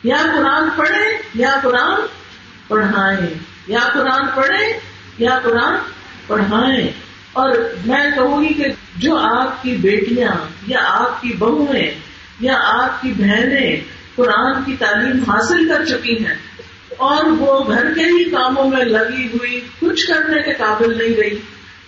[0.02, 2.06] یا قرآن پڑھے یا قرآن
[2.68, 3.34] پڑھائیں۔
[3.66, 4.78] یا قرآن پڑھے
[5.18, 5.74] یا قرآن
[6.26, 6.88] پڑھائیں۔
[7.32, 7.50] اور
[7.86, 8.64] میں کہوں گی کہ
[8.96, 10.32] جو آپ کی بیٹیاں
[10.66, 11.90] یا آپ کی بہویں
[12.40, 13.76] یا آپ کی بہنیں
[14.14, 16.34] قرآن کی تعلیم حاصل کر چکی ہیں
[17.02, 21.38] اور وہ گھر کے ہی کاموں میں لگی ہوئی کچھ کرنے کے قابل نہیں رہی۔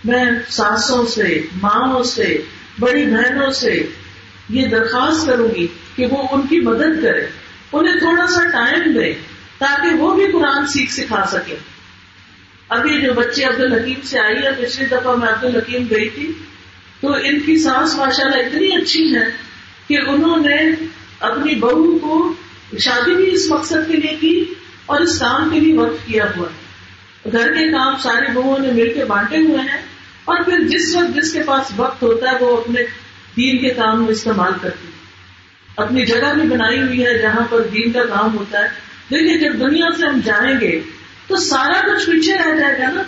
[0.05, 2.41] میں ساسوں سے ماں سے،
[2.79, 3.85] بڑی بہنوں سے
[4.49, 7.25] یہ درخواست کروں گی کہ وہ ان کی مدد کرے۔
[7.73, 9.13] انہیں تھوڑا سا ٹائم دے
[9.57, 11.55] تاکہ وہ بھی قرآن سیکھ سکھا سکے۔
[12.69, 16.31] ابھی جو بچے عبد الحکیم سے آئی ہے پچھلی دفعہ میں عبد الحکیم گئی تھی،
[17.01, 19.25] تو ان کی سانس ماشاء اللہ اتنی اچھی ہے
[19.87, 20.85] کہ انہوں نے
[21.19, 22.33] اپنی بہو کو
[22.79, 24.53] شادی بھی اس مقصد کے لیے کی
[24.85, 26.65] اور اس کام کے لیے وقت کیا ہوا ہے؟
[27.31, 29.81] گھر کے کام سارے بہوؤں نے مل کے بانٹے ہوئے ہیں
[30.25, 32.81] اور پھر جس وقت جس کے پاس وقت ہوتا ہے وہ اپنے
[33.37, 34.87] دین کے کام میں استعمال کرتی
[35.77, 38.67] اپنی جگہ بھی بنائی ہوئی ہے جہاں پر دین کا کام ہوتا ہے۔
[39.09, 40.81] دیکھیے جب دنیا سے ہم جائیں گے
[41.27, 43.01] تو سارا کچھ پیچھے رہ جائے گا نا۔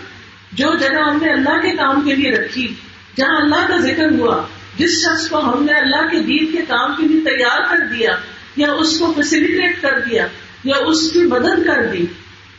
[0.52, 2.74] جو جگہ ہم نے اللہ کے کام کے لیے رکھی،
[3.18, 6.96] جہاں اللہ کا ذکر ہوا، جس شخص کو ہم نے اللہ کے دین کے کام
[6.98, 8.16] کے لیے تیار کر دیا
[8.56, 10.28] یا اس کو فیسلٹیٹ کر دیا
[10.64, 12.06] یا اس کی مدد کر دی،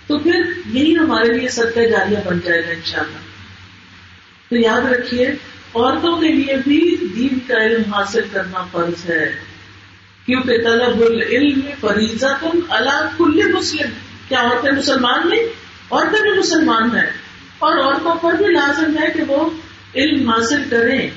[0.07, 3.19] تو پھر یہی ہمارے لیے سب جاریہ بن جائے گا انشاءاللہ۔
[4.51, 5.27] تو یاد رکھیے،
[5.75, 9.35] عورتوں کے لیے بھی دین کا علم حاصل کرنا فرض ہے۔
[10.27, 13.91] کیونکہ طلب العلم فریضہ تم اللہ کل مسلم۔
[14.29, 15.43] کیا عورتیں مسلمان نہیں
[15.91, 17.11] عورتیں بھی مسلمان ہیں۔
[17.59, 19.51] اور عورتوں پر بھی لازم ہے کہ وہ
[19.95, 21.11] علم حاصل کریں۔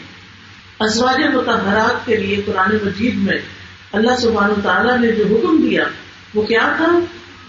[0.80, 3.38] ازواج متحرات کے لیے قرآن مجید میں
[3.92, 5.84] اللہ سبحانہ تعالیٰ نے جو حکم دیا
[6.34, 7.00] وہ کیا تھا؟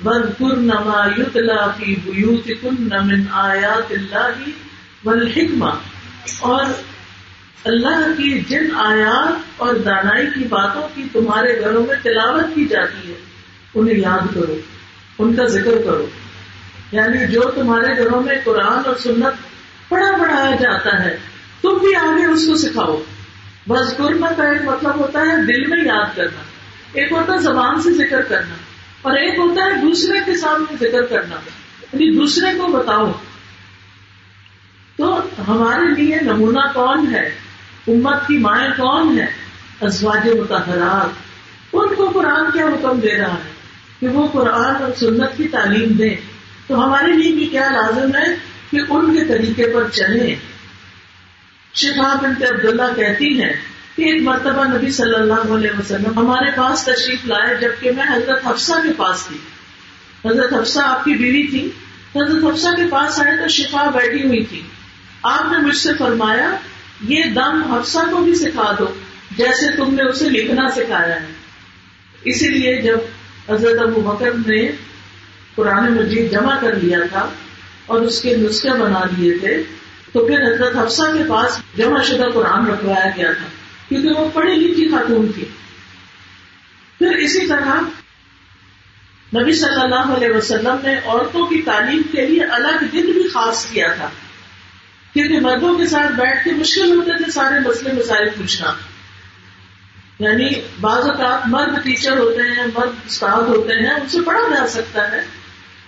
[0.02, 4.48] بد نما یوتلا فی بیوت کن نمن آیات اللہ
[5.04, 5.70] والحکمہ
[6.38, 6.64] اور
[7.64, 13.08] اللہ کی جن آیات اور دانائی کی باتوں کی تمہارے گھروں میں تلاوت کی جاتی
[13.08, 13.16] ہے،
[13.74, 14.56] انہیں یاد کرو،
[15.18, 16.06] ان کا ذکر کرو۔
[16.92, 19.42] یعنی جو تمہارے گھروں میں قرآن اور سنت
[19.88, 21.16] پڑھا پڑھایا جاتا ہے،
[21.62, 23.02] تم بھی آگے اس کو سکھاؤ۔
[23.68, 26.42] بس قرم کا ایک مطلب ہوتا ہے دل میں یاد کرنا،
[26.92, 28.54] ایک ہوتا ہے زبان سے ذکر کرنا۔
[29.02, 31.36] اور ایک ہوتا ہے دوسرے کے سامنے ذکر کرنا۔
[31.92, 33.12] یعنی دوسرے کو بتاؤ۔
[34.96, 37.34] تو ہمارے لیے نمونہ کون ہے؟
[37.88, 39.26] امت کی مائیں کون ہے
[39.80, 41.08] ازواج متحرات
[41.72, 43.50] ان کو قرآن کیا حکم دے رہا ہے؟
[44.00, 46.16] کہ وہ قرآن اور سنت کی تعلیم دیں۔
[46.66, 48.36] تو ہمارے لیے بھی کیا لازم ہے
[48.70, 50.36] کہ ان کے طریقے پر چلیں؟
[51.74, 53.52] شفا بنت عبداللہ کہتی ہیں
[53.92, 58.72] ایک مرتبہ نبی صلی اللہ علیہ وسلم ہمارے پاس تشریف لائے جبکہ میں حضرت حفصہ
[58.72, 59.36] کے پاس تھی۔
[60.30, 61.70] حضرت حفصہ آپ کی بیوی تھی۔
[62.16, 64.62] حضرت حفصہ کے پاس آئے تو شفا بیٹھی ہوئی تھی۔
[65.22, 66.56] آپ نے مجھ سے فرمایا،
[67.08, 68.86] یہ دم حفصہ کو بھی سکھا دو،
[69.36, 71.26] جیسے تم نے اسے لکھنا سکھایا ہے۔
[72.24, 72.98] اسی لیے جب
[73.48, 74.70] حضرت ابو بکر نے
[75.54, 77.28] قرآن مجید جمع کر لیا تھا
[77.86, 79.62] اور اس کے نسخے بنا لیے تھے،
[80.12, 83.44] تو پھر حضرت حفصہ کے پاس جمع شدہ قرآن رکھوایا گیا تھا۔
[83.92, 85.44] کیونکہ وہ پڑھی لکھی خاتون تھی۔
[86.98, 87.80] پھر اسی طرح
[89.40, 93.66] نبی صلی اللہ علیہ وسلم نے عورتوں کی تعلیم کے لیے الگ دن بھی خاص
[93.66, 94.08] کیا تھا۔
[95.12, 98.72] کیونکہ مردوں کے ساتھ بیٹھ کے مشکل ہوتے تھے سارے مسئلے مسائل پوچھنا۔
[100.18, 100.48] یعنی
[100.80, 105.12] بعض اوقات مرد ٹیچر ہوتے ہیں، مرد استاد ہوتے ہیں، ان سے پڑھا جا سکتا
[105.12, 105.22] ہے۔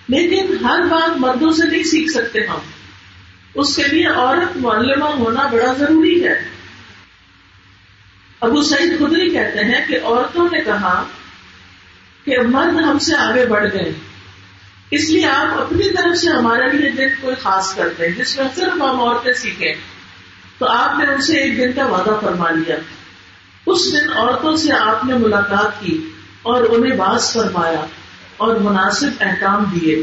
[0.08, 2.58] لیکن ہر بات مردوں سے نہیں سیکھ سکتے ہم۔
[3.54, 6.53] اس کے لیے عورت معلمہ ہونا بڑا ضروری ہے۔
[8.40, 11.04] ابو سعید خدری کہتے ہیں کہ عورتوں نے کہا
[12.24, 13.92] کہ مرد ہم سے آگے بڑھ گئے۔
[14.90, 18.44] اس لیے آپ اپنی طرف سے ہمارے لیے دن کوئی خاص کرتے ہیں۔ جس میں
[18.56, 19.74] صرف ہم عورتیں سیکھیں،
[20.58, 22.76] تو آپ نے ان سے ایک دن کا وعدہ فرما لیا۔
[23.66, 26.10] اس دن عورتوں سے آپ نے ملاقات کی
[26.42, 27.86] اور انہیں باز فرمایا
[28.36, 30.02] اور مناسب احکام دیے۔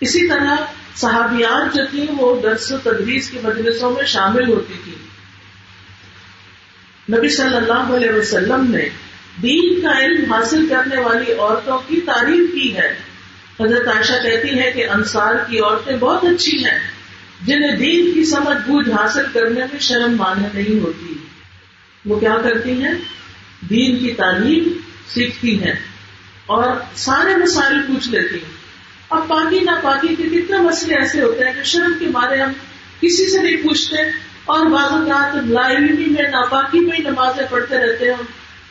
[0.00, 0.56] اسی طرح
[0.94, 4.94] صحابیات جو تھیں، وہ درس و تدریس کی مجلسوں میں شامل ہوتی تھی
[7.10, 8.88] نبی صلی اللہ علیہ وسلم نے
[9.42, 12.96] دین کا علم حاصل کرنے والی عورتوں کی تعریف کی ہے۔
[13.60, 16.78] حضرت عائشہ کہتی ہے کہ انصار کی عورتیں بہت اچھی ہیں،
[17.42, 21.14] جنہیں دین کی سمجھ بوجھ حاصل کرنے میں شرم مانے نہیں ہوتی۔
[22.04, 22.94] وہ کیا کرتی ہیں؟
[23.70, 24.72] دین کی تعلیم
[25.08, 25.74] سیکھتی ہیں
[26.46, 28.62] اور سارے مسائل پوچھ لیتی ہیں۔
[29.10, 32.52] اب پاکی نہ پاکی کے کتنے مسئلے ایسے ہوتے ہیں کہ شرم کے مارے ہم
[33.00, 33.96] کسی سے نہیں پوچھتے
[34.44, 38.22] اور بعض اوقات لائبریری میں ناپاکی میں ہی نمازیں پڑھتے رہتے ہیں،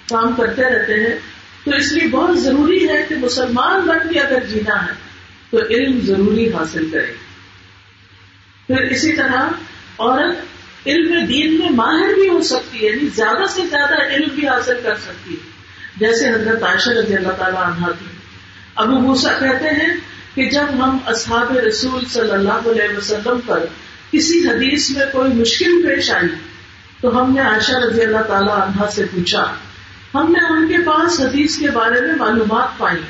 [0.09, 1.19] کام کرتے رہتے ہیں۔
[1.65, 4.91] تو اس لیے بہت ضروری ہے کہ مسلمان بن کے اگر جینا ہے،
[5.49, 7.13] تو علم ضروری حاصل کرے۔
[8.67, 9.41] پھر اسی طرح
[9.99, 10.37] عورت
[10.87, 14.79] علم دین میں ماہر بھی ہو سکتی ہے یعنی زیادہ سے زیادہ علم بھی حاصل
[14.83, 15.61] کر سکتی ہے۔
[15.97, 18.05] جیسے حضرت عائشہ رضی اللہ تعالیٰ عنہ تھی
[18.75, 19.95] ابو موسا کہتے ہیں
[20.35, 23.65] کہ جب ہم اصحاب رسول صلی اللہ علیہ وسلم پر
[24.11, 26.27] کسی حدیث میں کوئی مشکل پیش آئی
[27.01, 29.43] تو ہم نے عائشہ رضی اللہ تعالیٰ عنہ سے پوچھا،
[30.15, 33.01] ہم نے ان کے پاس حدیث کے بارے میں معلومات پائی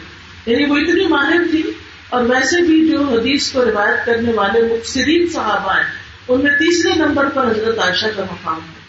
[0.46, 1.64] یعنی وہ اتنی ماہر تھی،
[2.10, 5.90] اور ویسے بھی جو حدیث کو روایت کرنے والے مخصرین صحابہ ہیں،
[6.28, 8.80] ان میں تیسرے نمبر پر حضرت عائشہ کا مقام ہے۔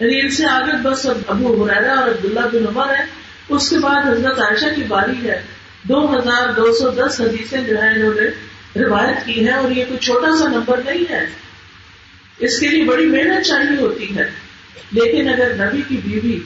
[0.00, 3.04] یعنی ان سے آگے بس ابو حرا اور عبداللہ بن عمر ہے
[3.48, 5.42] اس کے بعد حضرت عائشہ کی باری ہے۔
[5.82, 8.28] دو ہزار دو سو دس حدیثیں جو ہے انہوں نے
[8.80, 11.26] روایت کی ہے اور یہ کوئی چھوٹا سا نمبر نہیں ہے۔
[12.38, 14.30] اس کے لیے بڑی محنت چاہیے ہوتی ہے۔
[14.92, 16.40] لیکن اگر نبی کی بیوی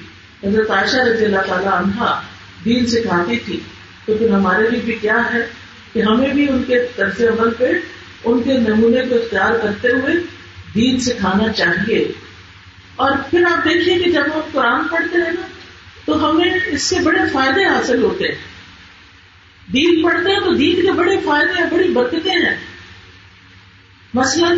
[0.49, 2.21] حضرت عائشہ رضی اللہ تعالیٰ عنہ
[2.65, 3.61] دین سکھاتی تھی،
[4.05, 5.47] تو پھر ہمارے لیے بھی کیا ہے
[5.93, 7.71] کہ ہمیں بھی ان کے طرز عمل پہ،
[8.25, 10.15] ان کے نمونے کو اختیار کرتے ہوئے
[10.75, 12.13] دین سکھانا چاہیے۔
[12.97, 15.47] اور پھر آپ دیکھیے کہ جب ہم قرآن پڑھتے ہیں نا،
[16.05, 18.57] تو ہمیں اس سے بڑے فائدے حاصل ہوتے ہیں۔
[19.73, 22.57] دین پڑھتے ہیں تو دین کے بڑے فائدے ہیں، بڑی برکتیں ہیں۔
[24.15, 24.55] مثلا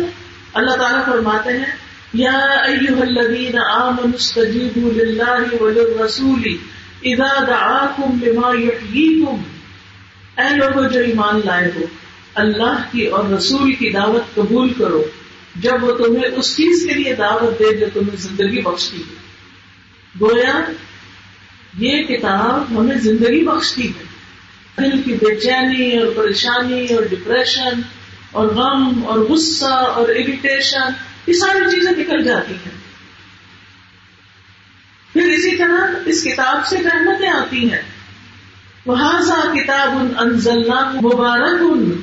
[0.53, 1.75] اللہ تعالیٰ فرماتے ہیں،
[2.13, 6.57] یا ایوہ الذین آمنوا استجیبوا للہ وللرسول
[7.03, 9.41] اذا دعاکم لما یحییکم۔
[10.37, 11.81] اے لوگوں جو ایمان لائے ہو،
[12.35, 15.03] اللہ کی اور رسول کی دعوت قبول کرو۔
[15.55, 19.15] جب وہ تمہیں اس چیز کے لیے دعوت دے جو تمہیں زندگی بخشتی ہے۔
[20.21, 20.61] گویا،
[21.77, 24.09] یہ کتاب ہمیں زندگی بخشتی ہے۔
[24.77, 27.81] دل کی بے چینی اور پریشانی اور ڈپریشن
[28.31, 30.81] اور غم اور غصہ اور اریٹیشن
[31.27, 32.79] یہ ساری چیزیں نکل جاتی ہیں۔
[35.13, 37.81] پھر اسی طرح اس کتاب سے رحمتیں آتی ہیں۔
[38.85, 39.21] وہاں
[39.55, 40.33] کتاب ان
[41.01, 42.01] مبارک ان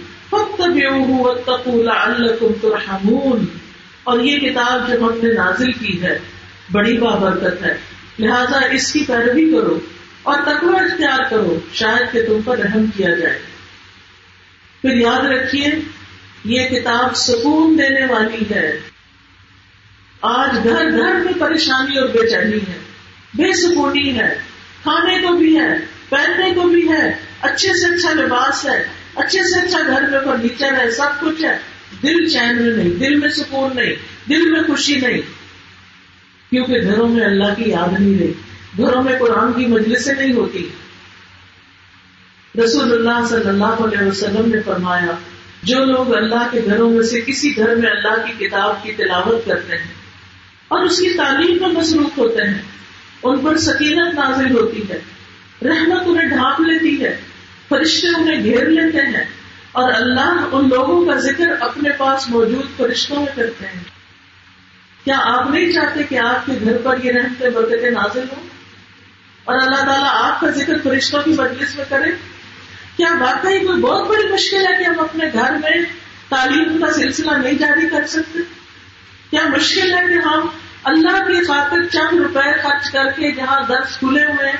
[2.63, 3.45] ترحمون۔
[4.05, 6.19] اور یہ کتاب جو ہم نے نازل کی ہے،
[6.73, 7.79] بڑی بابرکت ہے۔
[8.19, 9.79] لہذا اس کی پیروی کرو
[10.23, 13.39] اور تقوی اختیار کرو، شاید کہ تم پر رحم کیا جائے۔
[14.83, 15.71] پھر یاد رکھیے
[16.47, 18.81] یہ کتاب سکون دینے والی ہے۔
[20.21, 22.79] آج گھر گھر میں پریشانی اور بے چینی ہے۔
[23.35, 24.39] بے سکونی ہے۔
[24.83, 25.79] کھانے کو بھی ہے،
[26.09, 30.79] پہننے کو بھی ہے۔ اچھے سے اچھا لباس ہے۔ اچھے سے اچھا گھر میں فرنیچر
[30.79, 31.59] ہے۔ سب کچھ ہے۔
[32.03, 33.95] دل چین میں نہیں، دل میں سکون نہیں،
[34.29, 35.21] دل میں خوشی نہیں۔
[36.51, 38.33] کیونکہ گھروں میں اللہ کی یاد نہیں رہی۔
[38.79, 40.69] گھروں میں قرآن کی مجلسیں نہیں ہوتی۔
[42.65, 45.13] رسول اللہ صلی اللہ علیہ وسلم نے فرمایا
[45.67, 49.47] جو لوگ اللہ کے گھروں میں سے کسی گھر میں اللہ کی کتاب کی تلاوت
[49.47, 49.95] کرتے ہیں
[50.69, 52.63] اور اس کی تعلیم میں مصروف ہوتے ہیں،
[53.23, 55.01] ان پر سکینت نازل ہوتی ہے،
[55.69, 57.17] رحمت انہیں ڈھانپ لیتی ہے،
[57.69, 59.25] فرشتے انہیں گھیر لیتے ہیں
[59.73, 63.85] اور اللہ ان لوگوں کا ذکر اپنے پاس موجود فرشتوں میں کرتے ہیں۔
[65.05, 68.49] کیا آپ نہیں چاہتے کہ آپ کے گھر پر یہ رحمتیں برکتیں نازل ہوں؟
[69.45, 72.36] اور اللہ تعالیٰ آپ کا ذکر فرشتوں کی مجلس میں کرے؟
[72.97, 75.83] کیا واقعی کوئی بہت بڑی مشکل ہے کہ ہم اپنے گھر میں
[76.29, 78.39] تعلیم کا سلسلہ نہیں جاری کر سکتے؟
[79.31, 80.47] کیا مشکل ہے کہ ہم
[80.85, 84.57] اللہ کی خاطر چند روپے خرچ کر کے جہاں درس کھلے ہوئے ہیں،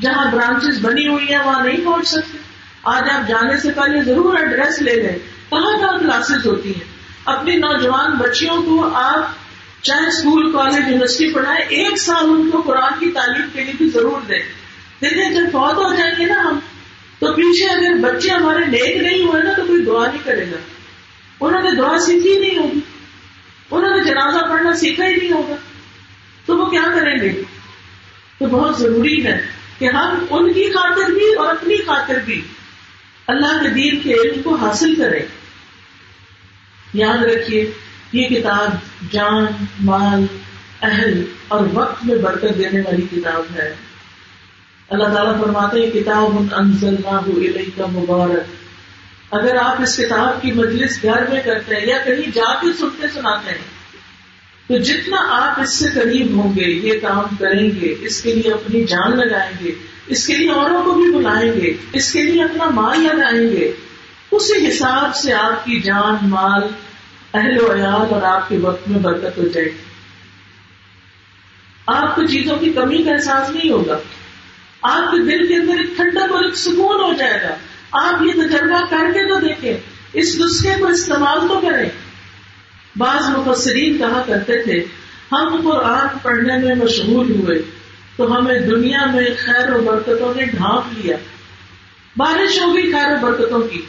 [0.00, 2.38] جہاں برانچز بنی ہوئی ہیں، وہاں نہیں پہنچ سکتے؟
[2.82, 5.18] آج آپ جانے سے پہلے ضرور ایڈریس لے لیں۔
[5.50, 6.84] کہاں کہاں کلاسز ہوتی ہیں؟
[7.24, 9.20] اپنی نوجوان بچیوں کو آپ
[9.84, 13.90] چاہے اسکول کالج یونیورسٹی پڑھائے ایک سال ان کو قرآن کی تعلیم کے لیے بھی
[13.90, 14.42] ضرور دیں۔
[15.02, 16.58] دیکھیں، جب فوت ہو جائیں گے نا ہم
[17.18, 20.56] تو پیچھے اگر بچے ہمارے نیک نہیں ہوئے نا تو کوئی دعا نہیں کرے گا۔
[21.40, 22.80] انہوں نے دعا سیکھی نہیں ہوگی۔
[23.70, 25.56] انہوں نے جنازہ پڑھنا سیکھا ہی نہیں ہوگا۔
[26.46, 27.42] تو وہ کیا کریں گے؟
[28.38, 29.46] تو بہت ضروری ہے
[29.78, 32.42] کہ ہم ان کی خاطر بھی اور اپنی خاطر بھی
[33.26, 35.22] اللہ کے دین کے علم کو حاصل کریں۔
[36.94, 37.70] یاد رکھیے،
[38.12, 38.70] یہ کتاب
[39.12, 39.44] جان،
[39.80, 40.26] مال،
[40.82, 43.74] اہل اور وقت میں برکت دینے والی کتاب ہے۔
[44.90, 46.38] اللہ تعالیٰ فرماتے ہیں کتاب
[47.76, 49.34] کا مبارک.
[49.34, 53.06] اگر آپ اس کتاب کی مجلس گھر میں کرتے ہیں یا کہیں جا کے سنتے
[53.14, 53.58] سناتے ہیں،
[54.68, 58.52] تو جتنا آپ اس سے قریب ہوں گے، یہ کام کریں گے، اس کے لیے
[58.52, 59.72] اپنی جان لگائیں گے،
[60.06, 63.72] اس کے لیے اوروں کو بھی بلائیں گے، اس کے لیے اپنا مال لگائیں گے،
[64.30, 66.62] اسی حساب سے آپ کی جان، مال،
[67.34, 69.82] اہل و عیال اور آپ کے وقت میں برکت ہو جائے گی۔
[71.86, 73.98] آپ کو چیزوں کی کمی کا احساس نہیں ہوگا۔
[74.82, 77.56] آپ کے دل کے اندر ایک ٹھنڈک اور ایک سکون ہو جائے گا۔
[77.92, 79.76] آپ یہ تجربہ کر کے تو دیکھیں،
[80.12, 81.88] اس نسخے کو استعمال تو کریں۔
[82.96, 84.84] بعض مفسرین کہا کرتے تھے،
[85.32, 87.62] ہم قرآن پڑھنے میں مشغول ہوئے،
[88.16, 91.16] تو ہمیں دنیا میں خیر و برکتوں نے ڈھانپ لیا۔
[92.16, 93.82] بارش ہو گئی خیر و برکتوں کی۔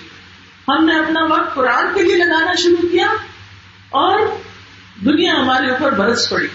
[0.68, 3.08] ہم نے اپنا وقت قرآن کے لیے لگانا شروع کیا
[3.90, 4.20] اور
[5.06, 6.48] دنیا ہمارے اوپر برس پڑی۔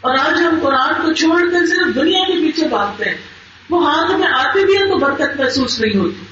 [0.00, 3.14] اور آج ہم قرآن کو چھوڑ کر صرف دنیا کے پیچھے بھاگتے ہیں۔
[3.70, 6.24] وہ ہاتھ میں آتے بھی ہیں تو برکت محسوس نہیں ہوتی۔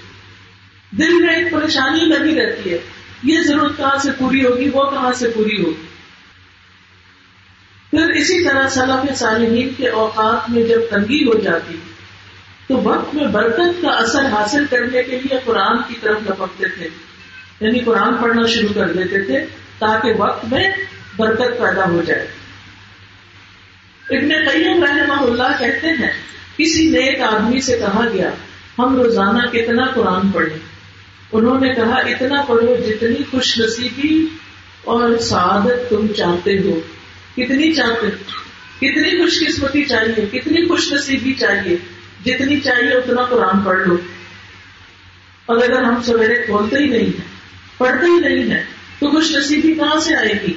[0.96, 2.78] دل میں ایک پریشانی لگی رہتی ہے۔
[3.22, 5.86] یہ ضرورت کہاں سے پوری ہوگی؟ وہ کہاں سے پوری ہوگی؟
[7.90, 11.76] پھر اسی طرح صلاح صالحین کے اوقات میں جب تنگی ہو جاتی،
[12.68, 16.88] تو وقت میں برکت کا اثر حاصل کرنے کے لیے قرآن کی طرف لپکتے تھے۔
[17.60, 19.46] یعنی قرآن پڑھنا شروع کر دیتے تھے
[19.78, 20.70] تاکہ وقت میں
[21.16, 22.26] برکت پیدا ہو جائے۔
[24.10, 26.10] ابن قیم رحمہ اللہ کہتے ہیں،
[26.56, 28.30] کسی نیک آدمی سے کہا گیا،
[28.78, 30.58] ہم روزانہ کتنا قرآن پڑھیں؟
[31.32, 34.26] انہوں نے کہا، اتنا پڑھو جتنی خوش نصیبی
[34.84, 36.80] اور سعادت تم چاہتے ہو۔
[37.36, 38.06] کتنی چاہتے،
[38.76, 41.76] کتنی خوش قسمتی چاہیے، کتنی خوش نصیبی چاہیے،
[42.24, 43.96] جتنی چاہیے اتنا قرآن پڑھ لو۔
[45.46, 47.28] اور اگر ہم سویرے کھولتے ہی نہیں ہیں،
[47.78, 48.62] پڑھتے ہی نہیں ہیں،
[48.98, 50.52] تو خوش نصیبی کہاں سے آئے گی؟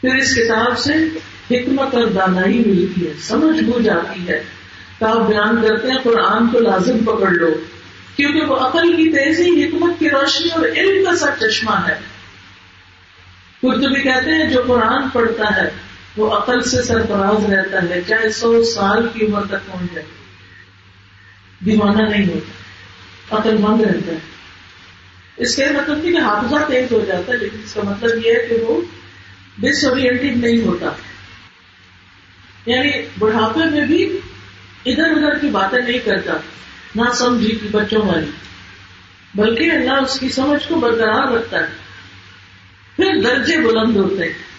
[0.00, 0.92] پھر اس کتاب سے
[1.50, 4.44] حکمت اور دانائی ملتی ہے، سمجھ بوجھ آتی ہے۔
[4.98, 7.54] تو آپ بیان کرتے ہیں، قرآن کو لازم پکڑ لو۔
[8.16, 12.14] کیونکہ وہ عقل کی تیزی حکمت کی روشنی اور علم کا سر چشمہ ہے۔
[13.62, 15.70] بھی کہتے ہیں، جو قرآن پڑھتا ہے،
[16.16, 20.06] وہ عقل سے سرفراز رہتا ہے، چاہے سو سال کی عمر تک پہنچ جائے
[21.66, 24.18] دیوانہ نہیں ہوتا، عقل مند رہتا ہے۔
[25.36, 28.46] اس کے مطلب کہ حافظہ تیز ہو جاتا ہے لیکن اس کا مطلب یہ ہے
[28.48, 28.80] کہ وہ
[29.58, 30.86] ڈس اورینٹیڈ نہیں ہوتا۔
[32.66, 34.18] یعنی بڑھاپے میں بھی
[34.86, 36.32] ادھر ادھر کی باتیں نہیں کرتا،
[36.94, 38.30] نہ سمجھی کی بچوں والی۔
[39.34, 41.66] بلکہ اللہ اس کی سمجھ کو برقرار رکھتا ہے۔
[42.96, 44.54] پھر درجے بلند ہوتے ہیں۔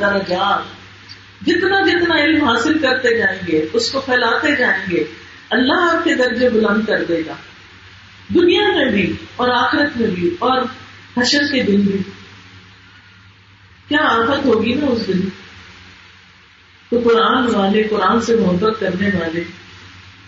[0.00, 0.84] درجات۔
[1.46, 5.04] جتنا جتنا علم حاصل کرتے جائیں گے، اس کو پھیلاتے جائیں گے۔
[5.50, 7.34] اللہ آپ کے درجے بلند کر دے گا۔
[8.34, 10.62] دنیا میں بھی اور آخرت میں بھی اور
[11.16, 11.98] حشر کے دن بھی۔
[13.88, 15.20] کیا آفت ہوگی نا اس دن؟
[16.90, 19.42] تو قرآن والے، قرآن سے محبت کرنے والے،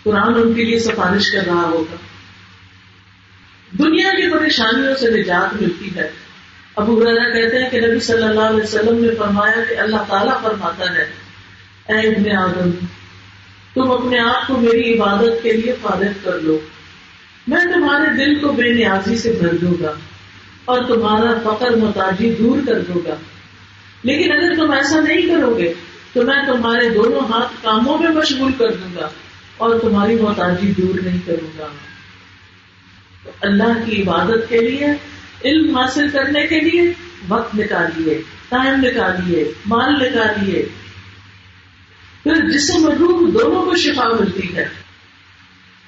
[0.03, 1.95] قرآن ان کے لیے سفارش کر رہا ہوگا۔
[3.79, 6.11] دنیا کی پریشانیوں سے نجات ملتی ہے۔
[6.75, 10.41] ابو ابرا کہتے ہیں کہ نبی صلی اللہ علیہ وسلم نے فرمایا کہ اللہ تعالیٰ
[10.41, 11.09] فرماتا ہے،
[11.87, 12.71] اے ابن آدم،
[13.73, 16.59] تم اپنے آپ کو میری عبادت کے لیے فارغ کر لو۔
[17.47, 19.93] میں تمہارے دل کو بے نیازی سے بھر دوں گا
[20.65, 23.15] اور تمہارا فقر متاجی دور کر دوں گا۔
[24.07, 25.73] لیکن اگر تم ایسا نہیں کرو گے
[26.13, 29.09] تو میں تمہارے دونوں ہاتھ کاموں میں مشغول کر دوں گا
[29.57, 31.67] اور تمہاری محتاجی دور نہیں کروں گا۔
[33.41, 34.87] اللہ کی عبادت کے لیے،
[35.45, 36.93] علم حاصل کرنے کے لیے
[37.27, 40.65] وقت نکالیے ٹائم نکالیے، مال نکالیے۔
[42.23, 44.65] پھر جسم روح دونوں کو شفا ملتی ہے۔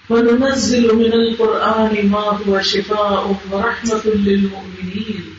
[0.10, 5.39] وَنُنَزِّلُ مِنَ الْقُرْآنِ مَا هُوَ شِفَاءٌ وَرَحْمَةٌ لِّلْمُؤْمِنِينَ۔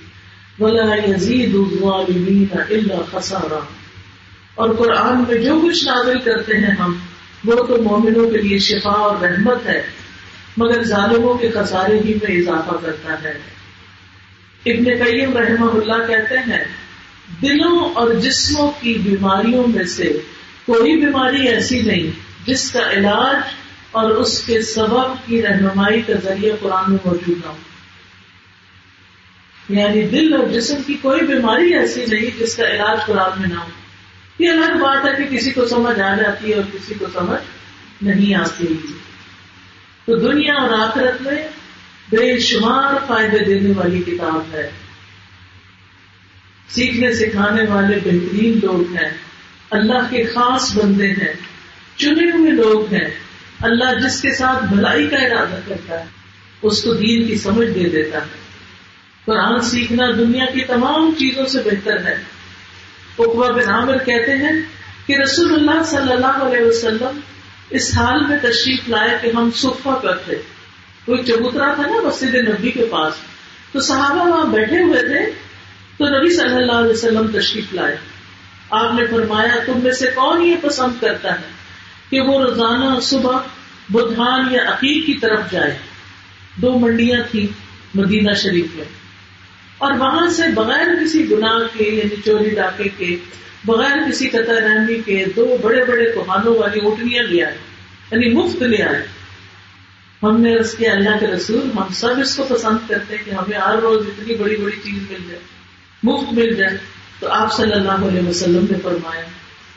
[3.12, 3.58] خسارا
[4.54, 6.94] اور قرآن میں جو کچھ نازل کرتے ہیں ہم،
[7.44, 9.82] وہ تو مومنوں کے لیے شفا اور رحمت ہے،
[10.56, 13.38] مگر ظالموں کے خسارے ہی میں اضافہ کرتا ہے۔
[14.66, 16.64] ابن قیم رحمہ اللہ کہتے ہیں،
[17.42, 20.18] دلوں اور جسموں کی بیماریوں میں سے
[20.66, 22.10] کوئی بیماری ایسی نہیں
[22.46, 23.54] جس کا علاج
[23.90, 27.69] اور اس کے سبب کی رہنمائی کا ذریعہ قرآن میں موجود نہ ہو۔
[29.70, 33.54] یعنی دل اور جسم کی کوئی بیماری ایسی نہیں جس کا علاج قرآن میں نہ
[33.54, 33.68] ہو۔
[34.38, 37.40] یہ الگ بات ہے کہ کسی کو سمجھ آ جاتی ہے اور کسی کو سمجھ
[38.02, 38.66] نہیں آتی۔
[40.04, 41.48] تو دنیا اور آخرت میں
[42.10, 44.70] بے شمار فائدے دینے والی کتاب ہے۔
[46.68, 49.10] سیکھنے سکھانے والے بہترین لوگ ہیں۔
[49.70, 51.32] اللہ کے خاص بندے ہیں۔
[51.96, 53.08] چنے ہوئے لوگ ہیں۔
[53.60, 56.04] اللہ جس کے ساتھ بھلائی کا ارادہ کرتا ہے،
[56.62, 58.49] اس کو دین کی سمجھ دے دیتا ہے۔
[59.30, 62.22] قرآن سیکھنا دنیا کی تمام چیزوں سے بہتر ہے۔
[63.18, 64.62] اقبا بن عامر کہتے ہیں
[65.06, 67.20] کہ رسول اللہ صلی اللہ علیہ وسلم
[67.70, 70.42] اس حال میں تشریف لائے کہ ہم صفا پر تھے۔
[71.06, 73.14] کوئی چبوترا تھا نا مسجد نبی کے پاس۔
[73.72, 75.32] تو صحابہ وہاں بیٹھے ہوئے تھے۔
[75.98, 77.96] تو نبی صلی اللہ علیہ وسلم تشریف لائے۔
[78.70, 81.46] آپ نے فرمایا، تم میں سے کون یہ پسند کرتا ہے
[82.10, 83.38] کہ وہ روزانہ صبح
[83.88, 85.78] بدھان یا عقیق کی طرف جائے؟
[86.56, 87.46] دو منڈیاں تھیں
[87.94, 88.99] مدینہ شریف میں۔
[89.80, 93.16] اور وہاں سے بغیر کسی گناہ کے یعنی چوری ڈاکے کے،
[93.64, 97.56] بغیر کسی قطع رحمی کے دو بڑے بڑے کوہانوں والی اوٹنیاں لے آئے
[98.10, 99.02] یعنی مفت لے آئے۔
[100.22, 103.58] ہم نے اس کے اللہ کے رسول، ہم سب اس کو پسند کرتے کہ ہمیں
[103.58, 105.40] ہر روز اتنی بڑی بڑی چیز مل جائے،
[106.02, 106.76] مفت مل جائے۔
[107.20, 109.24] تو آپ صلی اللہ علیہ وسلم نے فرمایا،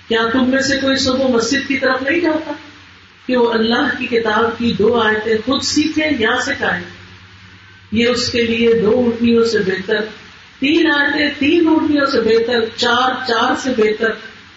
[0.08, 2.54] کیا تم میں سے کوئی صبح مسجد کی طرف نہیں جاتا
[3.26, 6.82] کہ وہ اللہ کی کتاب کی دو آیتیں خود سیکھے یا سکھائے
[7.94, 10.02] یہ اس کے لیے دو اٹھنیوں سے بہتر،
[10.60, 14.10] تین آیتیں تین اٹھنیوں سے بہتر، چار چار سے بہتر،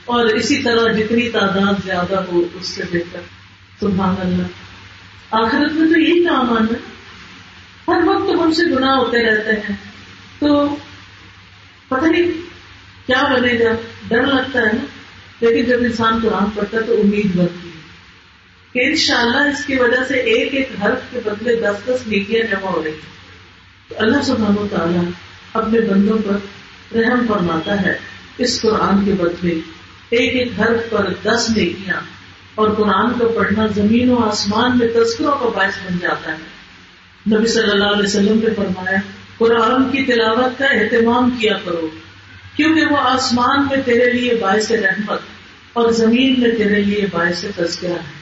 [0.04, 3.20] اور اسی طرح جتنی تعداد زیادہ ہو اس سے بہتر۔
[3.80, 4.42] سبحان اللہ۔
[5.30, 6.74] آخرت میں تو یہی کام آنا
[7.88, 9.76] ہر وقت ہم سے گناہ ہوتے رہتے ہیں۔
[10.38, 10.76] تو
[11.88, 12.24] پتہ نہیں
[13.06, 13.72] کیا بنے گا؟
[14.08, 14.84] ڈر لگتا ہے نا۔
[15.40, 17.80] لیکن جب انسان قرآن پڑھتا ہے تو امید بنتی ہے۔
[18.72, 22.06] کہ ان شاء اللہ اس کی وجہ سے ایک ایک حرف کے بدلے دس دس
[22.06, 23.15] نیکیاں جمع ہو رہی ہیں۔
[23.90, 25.02] اللہ سبحانہ و تعالیٰ
[25.52, 26.36] اپنے بندوں پر
[26.96, 27.98] رحم فرماتا ہے
[28.38, 29.54] اس قرآن کے بدلے
[30.10, 32.00] ایک ایک حرف پر دس نیکیاں
[32.54, 36.38] اور قرآن کو پڑھنا زمین و آسمان میں تذکروں کا باعث بن جاتا ہے۔
[37.36, 38.98] نبی صلی اللہ علیہ وسلم نے فرمایا،
[39.38, 41.88] قرآن کی تلاوت کا اہتمام کیا کرو،
[42.56, 45.20] کیونکہ وہ آسمان میں تیرے لیے باعث رحمت
[45.72, 48.20] اور زمین میں تیرے لیے باعث تذکرہ ہے۔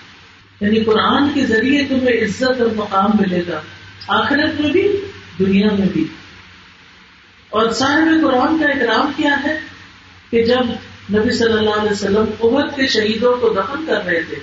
[0.60, 3.60] یعنی قرآن کے ذریعے تمہیں عزت اور مقام ملے گا۔
[4.08, 5.03] آخرت میں بھی
[5.38, 6.04] دنیا میں بھی۔
[7.50, 9.60] اور صاحب قرآن کا اکرام کیا ہے
[10.30, 10.60] کہ جب
[11.18, 14.36] نبی صلی اللہ علیہ وسلم عہد کے شہیدوں کو دفن کر رہے تھے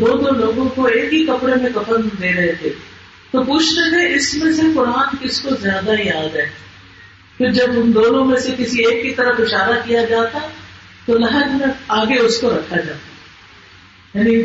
[0.00, 2.70] دو دو لوگوں کو ایک ہی کپڑے میں کفن دے رہے تھے،
[3.30, 6.50] تو پوچھتے تھے، اس میں سے قرآن کس کو زیادہ یاد ہے؟
[7.38, 10.38] پھر جب ان دونوں میں سے کسی ایک کی طرف اشارہ کیا جاتا،
[11.06, 14.42] تو لہج میں آگے اس کو رکھا جاتا۔ یعنی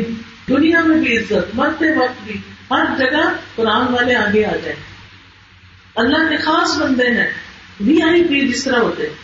[0.48, 2.40] دنیا میں بھی عزت، مرتے وقت بھی
[2.70, 4.87] ہر جگہ قرآن والے آگے آ جائیں۔
[5.98, 7.30] اللہ کے خاص بندے ہیں۔
[7.80, 9.14] وی آئی پی جس طرح ہوتے ہیں۔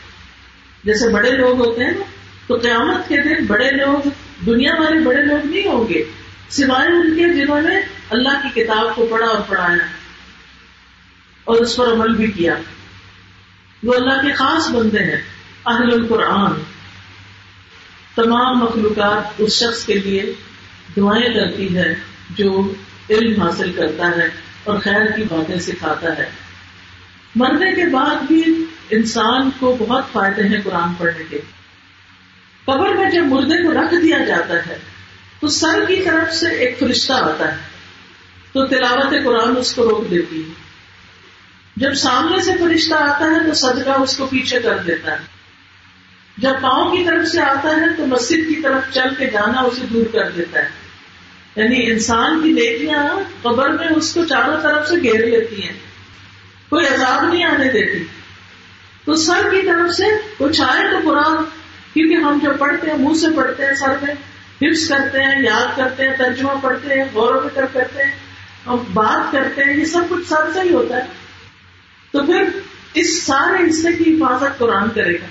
[0.85, 2.05] جیسے بڑے لوگ ہوتے ہیں نا،
[2.47, 4.09] تو قیامت کے دن بڑے لوگ،
[4.47, 6.05] دنیا والے بڑے لوگ نہیں ہوں گے۔
[6.49, 7.77] سوائے ان کے جنہوں نے
[8.11, 9.87] اللہ کی کتاب کو پڑھا اور پڑھایا۔
[11.45, 12.55] اور اس پر عمل بھی کیا۔
[13.83, 15.22] وہ اللہ کے خاص بندے ہیں۔
[15.66, 16.53] اہل القرآن۔
[18.14, 20.33] تمام مخلوقات اس شخص کے لیے
[20.97, 21.95] دعائیں کرتی ہے
[22.31, 22.75] جو
[23.11, 24.29] علم حاصل کرتا ہے
[24.64, 26.43] اور خیر کی باتیں سکھاتا ہے۔
[27.35, 31.41] مرنے کے بعد بھی انسان کو بہت فائدے ہیں قرآن پڑھنے کے۔
[32.64, 34.78] قبر میں جب مردے کو رکھ دیا جاتا ہے،
[35.41, 37.57] تو سر کی طرف سے ایک فرشتہ آتا ہے،
[38.53, 40.64] تو تلاوت قرآن اس کو روک دیتی ہے۔
[41.76, 45.24] جب سامنے سے فرشتہ آتا ہے، تو صدقہ اس کو پیچھے کر دیتا ہے۔
[46.39, 49.87] جب پاؤں کی طرف سے آتا ہے، تو مسجد کی طرف چل کے جانا اسے
[49.93, 50.68] دور کر دیتا ہے۔
[51.57, 53.09] یعنی انسان کی نیکیاں
[53.43, 55.84] قبر میں اس کو چاروں طرف سے گھیر لیتی ہیں۔
[56.71, 58.05] کوئی عذاب نہیں آنے دیتی۔
[59.05, 60.05] تو سر کی طرف سے
[60.39, 61.45] کچھ آئے تو قرآن،
[61.93, 64.15] کیونکہ ہم جو پڑھتے ہیں، منہ سے پڑھتے ہیں، سر میں
[64.62, 68.11] حفظ کرتے ہیں، یاد کرتے ہیں، ترجمہ پڑھتے ہیں، غور و فکر کرتے ہیں
[68.65, 71.03] اور بات کرتے ہیں، یہ سب کچھ سر سے ہی ہوتا ہے۔
[72.12, 72.45] تو پھر
[72.95, 75.27] اس سارے حصے کی حفاظت قرآن کرے گا۔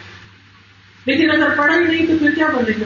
[1.06, 2.86] لیکن اگر پڑھا ہی نہیں تو پھر کیا بنے گا؟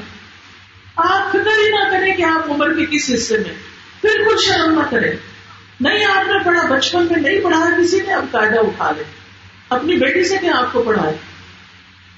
[0.96, 3.54] آپ فکر ہی نہ کریں کہ آپ عمر کے کس حصے میں
[4.02, 5.12] پھر کچھ شرم نہ کریں۔
[5.80, 9.04] نہیں، آپ نے پڑھا، بچپن میں نہیں پڑھا کسی نے اب قاعدہ اٹھا لے
[9.70, 11.18] اپنی بیٹی سے کیا آپ کو پڑھائے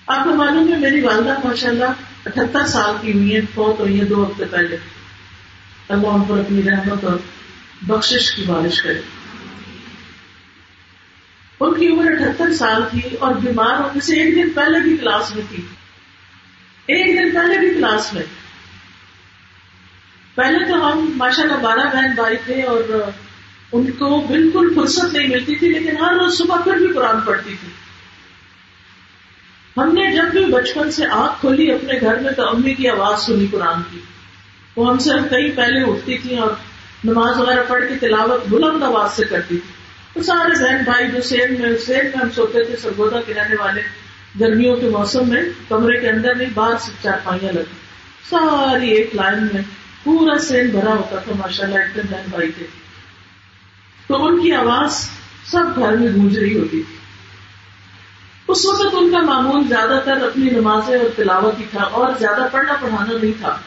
[0.07, 1.85] آپ کو معلوم ہے، میری والدہ ماشاء اللہ
[2.25, 4.77] اٹھہتر سال کی ہوئی ہے فوت ہوئی ہے دو ہفتے پہلے۔
[5.89, 7.17] اللہ ان پر اپنی رحمت اور
[7.81, 9.01] بخشش کی بارش کرے۔
[11.59, 15.35] ان کی عمر اٹھہتر سال تھی اور بیمار ہونے سے ایک دن پہلے بھی کلاس
[15.35, 15.65] میں تھی۔
[16.85, 18.23] ایک دن پہلے بھی کلاس میں۔
[20.35, 23.09] پہلے تو ہم ماشاء اللہ بارہ بہن بھائی تھے اور
[23.71, 27.55] ان کو بالکل فرصت نہیں ملتی تھی، لیکن ہر روز صبح پھر بھی قرآن پڑھتی
[27.61, 27.69] تھی۔
[29.77, 33.25] ہم نے جب بھی بچپن سے آنکھ کھولی اپنے گھر میں تو امی کی آواز
[33.25, 33.99] سنی قرآن کی۔
[34.75, 36.51] وہ ہم سے کئی پہلے اٹھتی تھی اور
[37.03, 39.71] نماز وغیرہ پڑھ کے تلاوت بلند آواز سے کرتی تھی۔
[40.13, 43.55] تو سارے بہن بھائی جو سیل میں سیل میں ہم سوتے تھے، سرگودا کے رہنے
[43.59, 43.81] والے
[44.39, 47.79] گرمیوں کے موسم میں، کمرے کے اندر نہیں، باہر سے چار پائیاں لگی۔
[48.29, 49.61] ساری ایک لائن میں
[50.03, 52.65] پورا سیل بھرا ہوتا تھا ماشاء اللہ ایک بہن بھائی تھے
[54.09, 55.09] تو ان کی آواز
[55.45, 56.95] سب گھر میں گونج رہی ہوتی تھی۔
[58.47, 62.47] اس وقت ان کا معمول زیادہ تر اپنی نمازیں اور تلاوت ہی تھا اور زیادہ
[62.51, 63.57] پڑھنا پڑھانا نہیں تھا۔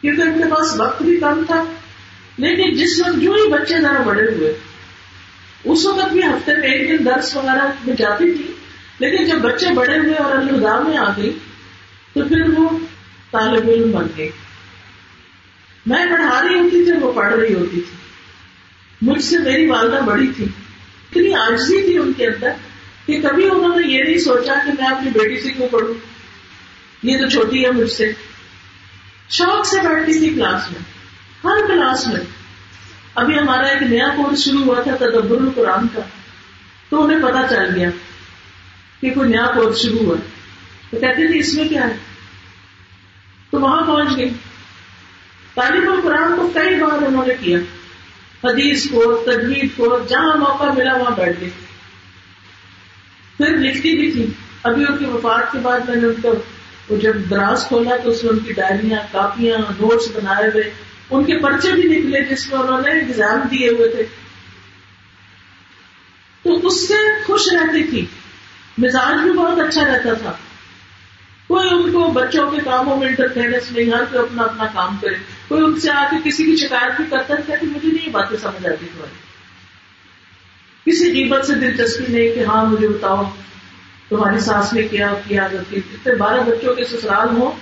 [0.00, 1.64] کیونکہ ان کے پاس وقت بھی کم تھا۔
[2.36, 4.58] لیکن جس وقت جو ہی بچے ذرا بڑے ہوئے،
[5.64, 8.52] اس وقت بھی ہفتے میں ایک دن درس وغیرہ میں جاتی تھی۔
[8.98, 11.38] لیکن جب بچے بڑے ہوئے اور الدا میں آ گئی
[12.14, 12.78] تو پھر وہ
[13.30, 14.30] طالب علم بن گئی
[15.86, 18.05] میں پڑھا رہی ہوتی تھی، وہ پڑھ رہی ہوتی تھی۔
[19.02, 20.44] مجھ سے میری والدہ بڑی تھی۔
[21.10, 22.48] اتنی آجزی تھی ان کے اندر
[23.06, 25.94] کہ کبھی انہوں نے یہ نہیں سوچا کہ میں اپنی بیٹی سے کیوں پڑھوں۔
[27.02, 28.12] یہ تو چھوٹی ہے مجھ سے۔
[29.28, 30.80] شوق سے بیٹھتی تھی کلاس میں۔
[31.44, 32.20] ہر کلاس میں۔
[33.14, 36.00] ابھی ہمارا ایک نیا کورس شروع ہوا تھا تدبر القرآن کا۔
[36.88, 37.90] تو انہیں پتا چل گیا
[39.00, 40.16] کہ کوئی نیا کورس شروع ہوا۔
[40.90, 41.96] تو کہتے تھے، اس میں کیا ہے؟
[43.50, 44.30] تو وہاں پہنچ گئی
[45.54, 47.58] تعلیم القرآن کو کئی بار انہوں نے کیا۔
[48.44, 51.50] حدیث کو تجویز کو، جہاں موقع ملا وہاں بیٹھ گئی
[53.36, 54.26] پھر لکھتی بھی تھی۔
[54.62, 56.34] ابھی ان کی وفات کے بعد میں نے ان کو
[56.96, 60.70] جب دراز کھولا تو اس میں ان کی ڈائریاں، کاپیاں، نوٹس بنائے ہوئے۔
[61.10, 64.02] ان کے پرچے بھی نکلے جس میں انہوں نے ایگزام دیے ہوئے تھے۔
[66.42, 66.94] تو اس سے
[67.26, 68.06] خوش رہتی تھی۔
[68.78, 70.32] مزاج بھی بہت اچھا رہتا تھا۔
[71.46, 75.35] کوئی ان کو بچوں کے کاموں میں انٹرفیئرنس نہیں، ہر کوئی اپنا اپنا کام کرے۔
[75.48, 78.36] کوئی ان سے آ کے کسی کی شکایت بھی کرتا تھا کہ مجھے نہیں باتیں
[78.36, 79.26] سمجھ آتی تمہاری۔
[80.90, 83.30] کسی قیمت سے دلچسپی نہیں کہ ہاں مجھے بتاؤ،
[84.08, 87.52] تمہاری سانس نے کیا کیا اتنے بارہ بچوں کے سسرال ہوں،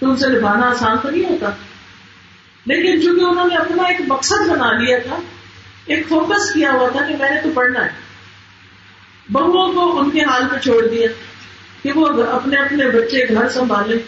[0.00, 1.50] تو ان سے نبھانا آسان تو نہیں ہوتا۔
[2.66, 5.16] لیکن چونکہ انہوں نے اپنا ایک مقصد بنا لیا تھا،
[5.86, 7.90] ایک فوکس کیا ہوا تھا کہ میں نے تو پڑھنا ہے۔
[9.32, 11.08] بہوؤں کو ان کے حال پہ چھوڑ دیا
[11.82, 13.98] کہ وہ اپنے اپنے بچے گھر سنبھالے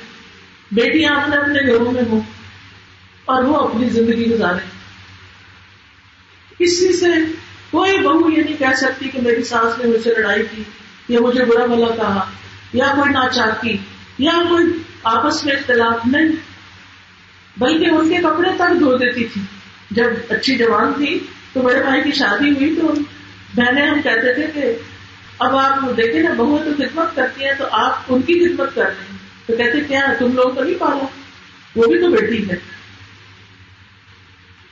[0.73, 2.21] بیٹیاں اپنے اپنے گھروں میں ہوں۔
[3.29, 4.59] اور وہ اپنی زندگی گزارے۔
[6.59, 7.07] کسی سے
[7.71, 10.63] کوئی بہو یہ نہیں کہہ سکتی کہ میری سانس نے مجھ سے لڑائی کی،
[11.09, 12.31] یا مجھے برا بلا کہا،
[12.73, 13.77] یا کوئی ناچاکی
[14.19, 14.65] یا کوئی
[15.03, 16.29] آپس میں اختلاف نہیں۔
[17.57, 19.41] بلکہ ان کے کپڑے تک دھو دیتی تھی۔
[19.91, 21.19] جب اچھی جوان تھی
[21.53, 22.95] تو بڑے بھائی کی شادی ہوئی تو
[23.55, 24.73] بہنیں ہم کہتے تھے کہ
[25.39, 28.83] اب آپ دیکھیں نا، بہو تو خدمت کرتی ہیں تو آپ ان کی خدمت کر
[28.83, 31.07] رہے ہیں۔ تو کہتے کیا تم لوگ تو نہیں پالا؟
[31.77, 32.78] وہ بھی تو بیٹی ہے۔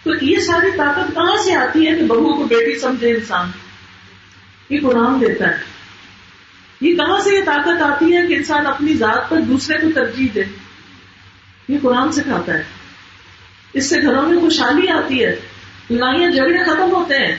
[0.06, 3.50] تو یہ ساری طاقت کہاں سے آتی ہے کہ بہو کو بیٹی سمجھے انسان؟
[4.70, 5.56] یہ قرآن دیتا ہے۔
[6.80, 10.28] یہ کہاں سے یہ طاقت آتی ہے کہ انسان اپنی ذات پر دوسرے کو ترجیح
[10.34, 10.42] دے؟
[11.68, 12.62] یہ قرآن سکھاتا ہے۔
[13.72, 15.36] اس سے گھروں میں خوشحالی آتی ہے۔
[15.90, 17.36] لڑائیاں جھگڑے ختم ہوتے ہیں۔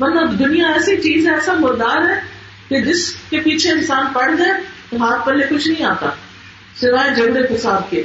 [0.00, 2.20] ورنہ دنیا ایسی چیز ہے، ایسا مردار ہے
[2.68, 4.52] کہ جس کے پیچھے انسان پڑ جائے
[4.90, 6.10] تو ہاتھ پلے کچھ نہیں آتا،
[6.80, 8.02] سوائے جھگڑے فساد کے۔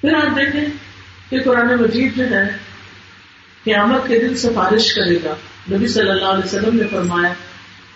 [0.00, 0.83] پھر آپ دیکھیں۔
[1.34, 2.48] کہ قرآن مجید جو ہے،
[3.64, 5.34] قیامت کے دن سفارش کرے گا۔
[5.72, 7.32] نبی صلی اللہ علیہ وسلم نے فرمایا،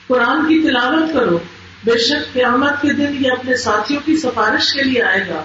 [0.07, 1.39] قرآن کی تلاوت کرو۔
[1.85, 5.45] بے شک قیامت کے دن یہ اپنے ساتھیوں کی سفارش کے لیے آئے گا۔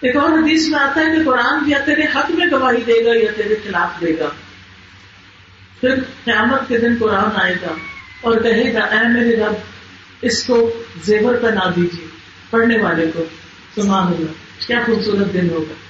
[0.00, 3.10] ایک اور حدیث میں آتا ہے کہ قرآن یا تیرے حق میں گواہی دے گا
[3.14, 4.28] یا تیرے خلاف دے گا۔
[5.80, 5.94] پھر
[6.24, 7.74] قیامت کے دن قرآن آئے گا
[8.20, 9.54] اور کہے گا، اے میرے رب،
[10.22, 12.06] اس کو زیور پہنا دیجیے،
[12.50, 13.24] پڑھنے والے کو۔
[13.74, 14.32] سمان ہوگا
[14.66, 15.87] کیا خوبصورت دن ہوگا۔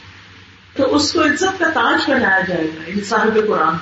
[0.78, 3.76] تو اس کو عزت کا تاج پہنایا جائے گا انسان کے قرآن۔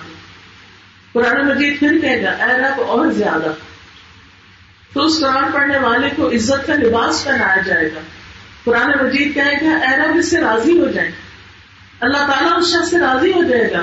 [1.12, 3.52] کو قرآن مجید پھر کہے گا، اے رب، اور زیادہ۔
[4.94, 8.00] تو اس قرآن پڑھنے والے کو عزت کا لباس پہنایا جائے گا۔
[8.64, 11.10] قرآن مجید کہے گا، اے رب، اس سے راضی ہو جائے۔
[12.00, 13.80] اللہ تعالیٰ اس شخص سے راضی ہو جائے گا۔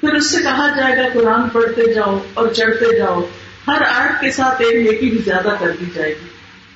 [0.00, 3.24] پھر اس سے کہا جائے گا، قرآن پڑھتے جاؤ اور چڑھتے جاؤ۔
[3.68, 6.28] ہر آرٹ کے ساتھ ایک نیکی بھی زیادہ کر دی جائے گی۔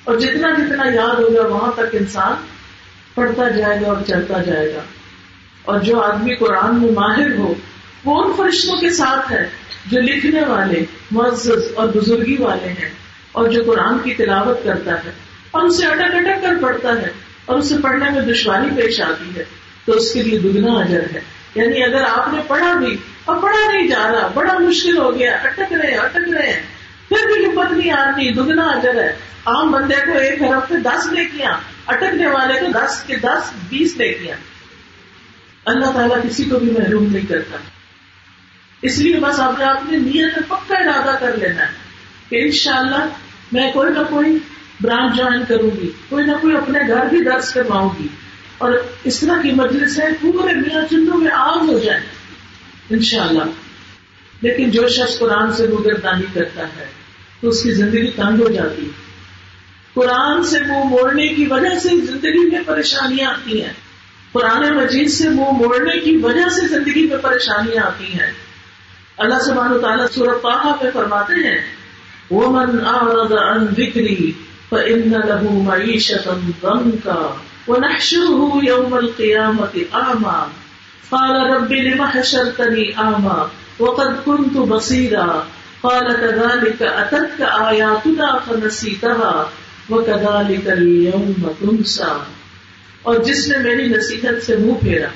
[0.03, 2.33] اور جتنا جتنا یاد ہوگا، وہاں تک انسان
[3.15, 4.79] پڑھتا جائے گا اور چڑھتا جائے گا۔
[5.63, 7.53] اور جو آدمی قرآن میں ماہر ہو،
[8.05, 9.49] وہ ان فرشتوں کے ساتھ ہے
[9.85, 12.89] جو لکھنے والے، معزز اور بزرگی والے ہیں
[13.31, 15.11] اور جو قرآن کی تلاوت کرتا ہے۔
[15.51, 17.09] اور اسے اٹک اٹک کر پڑھتا ہے
[17.45, 19.43] اور اسے پڑھنے میں دشواری پیش آتی ہے۔
[19.85, 21.19] تو اس کے لیے دگنا اجر ہے۔
[21.55, 25.37] یعنی اگر آپ نے پڑھا بھی اور پڑھا نہیں جا رہا، بڑا مشکل ہو گیا،
[25.43, 26.63] اٹک رہے اٹک رہے ہیں
[27.09, 29.13] پھر بھی ہمت نہیں آتی، دگنا اجر ہے۔
[29.45, 33.97] عام بندے کو ایک ہفتے دس لے کیا اٹکنے والے کو دس کے دس، بیس
[33.97, 34.35] لے کیا
[35.69, 37.57] اللہ تعالیٰ کسی کو بھی محروم نہیں کرتا۔
[38.81, 41.71] اس لیے بس آپ نے اپنی نیت میں پکا ارادہ کر لینا ہے
[42.29, 43.09] کہ انشاءاللہ
[43.51, 44.37] میں کوئی نہ کوئی
[44.81, 48.07] برانچ جوائن کروں گی، کوئی نہ کوئی اپنے گھر بھی درج کرواؤں گی۔
[48.57, 48.71] اور
[49.03, 51.99] اس طرح کی مجلس ہے، پورے میاں چندوں میں آگ ہو جائے۔
[52.89, 53.43] ان شاء اللہ
[54.41, 56.85] لیکن جو شخص قرآن سے گردانی کرتا ہے،
[57.41, 59.09] تو اس کی زندگی تنگ ہو جاتی۔ ہے
[59.93, 63.73] قرآن سے منہ موڑنے کی وجہ سے زندگی میں پریشانیاں آتی ہیں۔
[64.31, 68.31] پرانے مجید سے منہ موڑنے کی وجہ سے زندگی میں پریشانیاں آتی ہیں۔
[69.17, 71.61] اللہ سبحانہ تعالیٰ سورت پاہا پہ فرماتے ہیں،
[72.31, 74.31] ومن اعرض عن ذکری
[74.69, 77.33] فإن له معیشتا ضنکا
[77.67, 80.41] ونحشره يوم القيامة أعمى
[81.09, 83.39] قال رب لم حشرتني أعمى
[83.79, 85.47] وقد كنت بصيرا
[85.83, 89.35] قال كذلك أتتك آياتنا فنسيتها
[89.89, 92.38] وكذلك اليوم تنسى
[93.01, 95.07] اور جس نے میری نصیحت سے منہ پھیرا،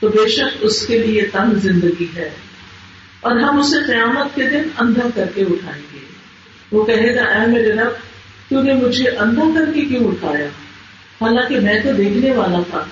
[0.00, 2.30] تو بے شک اس کے لیے تنگ زندگی ہے۔
[3.20, 5.98] اور ہم اسے قیامت کے دن اندھا کر کے اٹھائیں گے۔
[6.72, 7.90] وہ کہے گا، اے میرے رب،
[8.50, 10.46] تو نے مجھے اندھا کر کے کیوں اٹھایا؟
[11.20, 12.84] حالانکہ میں تو دیکھنے والا تھا۔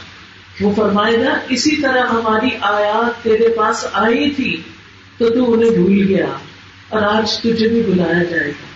[0.60, 4.62] وہ فرمائے گا، اسی طرح ہماری آیات تیرے پاس آئی تھی،
[5.18, 6.26] تو تو انہیں بھول گیا،
[6.88, 8.66] اور آج تجھے بھی بلایا جائے گا۔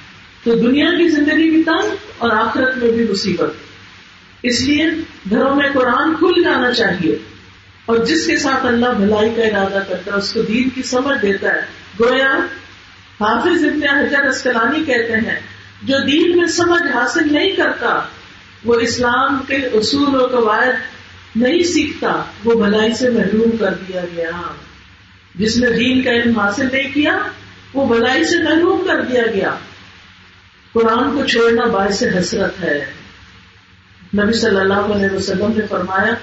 [0.45, 3.51] تو دنیا کی زندگی بھی تنگ اور آخرت میں بھی مصیبت۔
[4.43, 4.87] اس لیے
[5.31, 7.19] گھروں میں قرآن کھل جانا چاہیے
[7.87, 11.23] اور جس کے ساتھ اللہ بھلائی کا ارادہ کرتا ہے، اس کو دین کی سمجھ
[11.23, 11.61] دیتا ہے۔
[12.01, 12.31] گویا
[13.21, 15.41] حافظ ابن حجر اسکلانی کہتے ہیں،
[15.83, 18.01] جو دین میں سمجھ حاصل نہیں کرتا،
[18.65, 20.73] وہ اسلام کے اصول و قواعد
[21.37, 24.31] نہیں سیکھتا، وہ بھلائی سے محروم کر دیا گیا۔
[25.35, 27.19] جس نے دین کا علم حاصل نہیں کیا،
[27.75, 29.55] وہ بھلائی سے محروم کر دیا گیا۔
[30.73, 32.85] قرآن کو چھوڑنا باعث حسرت ہے۔
[34.19, 36.15] نبی صلی اللہ علیہ وسلم نے فرمایا،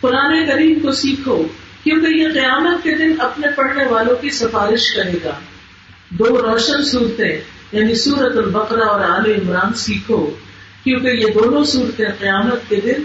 [0.00, 1.42] قرآن کریم کو سیکھو،
[1.84, 5.30] کیونکہ یہ قیامت کے دن اپنے پڑھنے والوں کی سفارش کرے گا۔
[6.10, 7.40] دو روشن صورتیں
[7.72, 10.30] یعنی سورت البقرہ اور عال عمران سیکھو،
[10.84, 13.02] کیونکہ یہ دونوں صورتیں قیامت کے دن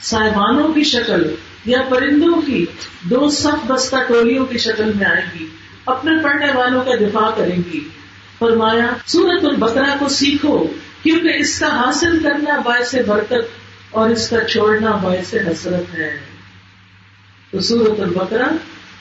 [0.00, 1.34] سائبانوں کی شکل
[1.64, 2.66] یا پرندوں کی
[3.02, 5.46] دو سخت بستہ ٹولیوں کی شکل میں آئے گی،
[5.86, 7.88] اپنے پڑھنے والوں کا دفاع کریں گی۔
[8.38, 10.66] فرمایا سورت البقرہ کو سیکھو،
[11.02, 13.63] کیونکہ اس کا حاصل کرنا باعث برکت
[13.94, 16.20] اور اس کا چھوڑنا باعث حسرت ہے۔
[17.50, 18.46] تو سورت البقرہ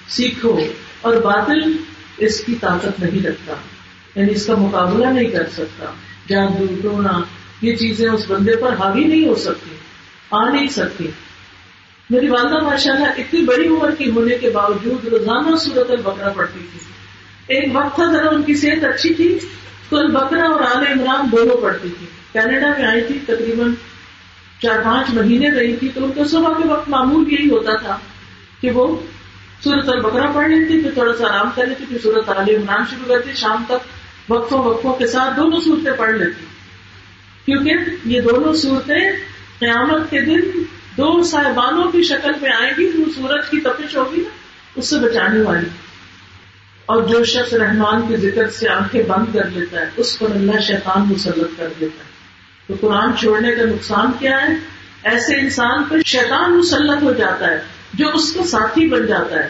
[0.07, 0.59] سیکھو
[1.01, 1.77] اور باطل
[2.17, 3.53] اس کی طاقت نہیں رکھتا۔
[4.15, 5.85] یعنی اس کا مقابلہ نہیں کر سکتا۔
[6.29, 7.21] جادو ٹونا
[7.61, 9.75] یہ چیزیں اس بندے پر حاوی نہیں ہو سکتی،
[10.31, 11.07] آ نہیں سکتی۔
[12.09, 16.59] میری والدہ ماشاء اللہ اتنی بڑی عمر کی ہونے کے باوجود روزانہ سورت البقرہ پڑتی
[16.71, 16.79] تھی۔
[17.47, 19.39] ایک وقت تھا ذرا ان کی صحت اچھی تھی،
[19.89, 23.73] تو البقرہ اور عال عمران دونوں پڑتی تھی۔ کینیڈا میں آئی تھی تقریباً
[24.63, 27.97] چار پانچ مہینے رہی تھی، تو ان کو صبح کے وقت معمول یہی ہوتا تھا
[28.61, 28.97] کہ وہ
[29.63, 33.15] سورت البکرا پڑھ لیتی پھر تھوڑا سا آرام کر لیتی پھر سورت علی عمران شروع
[33.15, 33.87] کرتی شام تک
[34.31, 36.45] وقفوں وقفوں کے ساتھ دونوں صورتیں پڑھ لیتی
[37.45, 37.73] کیونکہ
[38.05, 39.11] یہ دونوں صورتیں
[39.59, 40.39] قیامت کے دن
[40.97, 44.29] دو صاحبانوں کی شکل میں آئے گی جو سورج کی تپش ہوگی نا،
[44.75, 45.67] اس سے بچانے والی۔
[46.85, 50.59] اور جو شخص رحمان کے ذکر سے آنکھیں بند کر لیتا ہے، اس پر اللہ
[50.59, 52.12] شیطان مسلط کر دیتا ہے۔
[52.67, 54.53] تو قرآن چھوڑنے کا نقصان کیا ہے؟
[55.03, 57.61] ایسے انسان پہ شیطان مسلط ہو جاتا ہے،
[57.93, 59.49] جو اس کا ساتھی بن جاتا ہے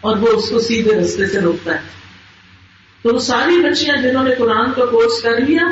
[0.00, 1.80] اور وہ اس کو سیدھے رستے سے روکتا ہے۔
[3.02, 5.62] تو وہ ساری بچیاں جنہوں نے قرآن کا کورس کر لیا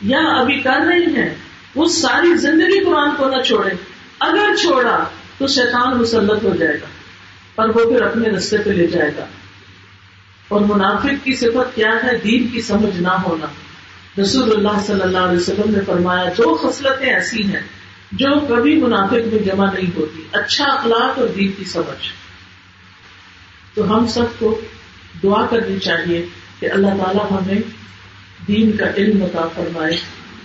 [0.00, 1.34] یا ابھی کر رہی ہیں،
[1.74, 3.70] وہ ساری زندگی قرآن کو نہ چھوڑے
[4.20, 5.04] اگر چھوڑا
[5.38, 6.86] تو شیطان مسلط ہو جائے گا
[7.54, 9.26] اور وہ پھر اپنے رستے پہ لے جائے گا۔
[10.48, 13.46] اور منافق کی صفت کیا ہے؟ دین کی سمجھ نہ ہونا۔
[14.18, 17.62] رسول اللہ صلی اللہ علیہ وسلم نے فرمایا، جو خصلتیں ایسی ہیں
[18.12, 22.12] جو کبھی منافق میں جمع نہیں ہوتی اچھا اخلاق اور دین کی سمجھ۔
[23.74, 24.60] تو ہم سب کو
[25.22, 26.26] دعا کرنی چاہیے
[26.60, 27.60] کہ اللہ تعالیٰ ہمیں
[28.48, 29.96] دین کا علم عطا فرمائے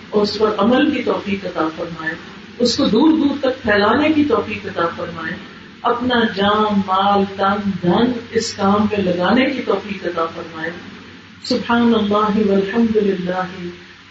[0.09, 2.13] اور اس پر عمل کی توفیق عطا فرمائے،
[2.59, 5.34] اس کو دور دور تک پھیلانے کی توفیق عطا فرمائے،
[5.82, 10.70] اپنا جان، مال، تن، دھن اس کام میں لگانے کی توفیق عطا فرمائے۔
[11.45, 13.43] سبحان اللہ والحمد للہ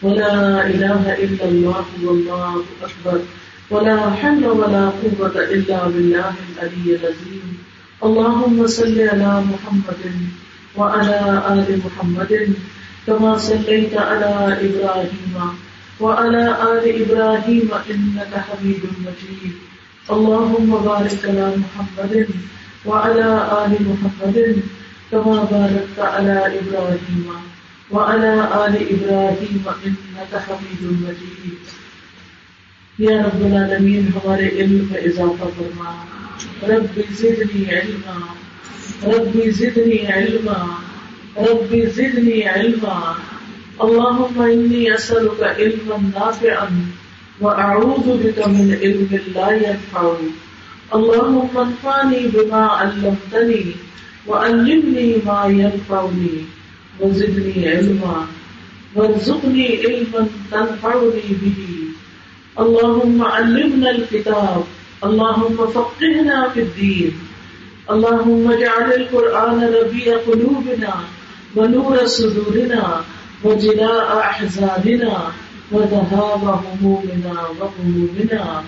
[0.02, 2.44] ولا الہ الا اللہ واللہ
[2.80, 3.18] اکبر
[3.70, 7.56] ولا حول ولا قوة إلا بالله العلي العظيم
[8.02, 10.04] اللهم صل على محمد
[10.76, 11.18] وعلى
[11.48, 12.54] آل محمد
[13.06, 15.34] كما صليت على إبراهيم
[16.00, 19.52] وعلى آل إبراهيم إنك حميد مجيد
[20.10, 22.28] اللهم بارك على محمد
[22.86, 23.28] وعلى
[23.58, 24.62] آل محمد
[25.14, 27.32] كما باركت على إبراهيم
[27.90, 28.34] وعلى
[28.66, 31.54] آل إبراهيم إنك حميد مجيد.
[32.98, 36.04] یا رب العالمین ہمارے علم میں اضافہ فرما.
[36.62, 38.20] رب زدنی علما.
[39.02, 40.76] رب زدنی علما.
[41.36, 43.12] رب زدنی علما.
[43.78, 46.90] اللهم انی اسألك علما نافعا
[47.40, 50.14] واعوذ بك من علم لا ينفع.
[50.94, 53.72] اللهم انفعني بما علمتني
[54.26, 56.44] وعلمني ما ينفعني
[57.00, 58.26] وزدني علما
[58.94, 61.74] وارزقني علما تنفعني به
[62.58, 64.60] اللهم علمنا الكتاب
[65.04, 67.10] اللهم فقهنا في الدين
[67.90, 71.02] اللهم اجعل القرآن ربيع قلوبنا
[71.56, 73.02] ونور صدورنا
[73.44, 75.30] وجلاء أحزاننا
[75.72, 78.60] وذهاب همومنا وغمومنا۔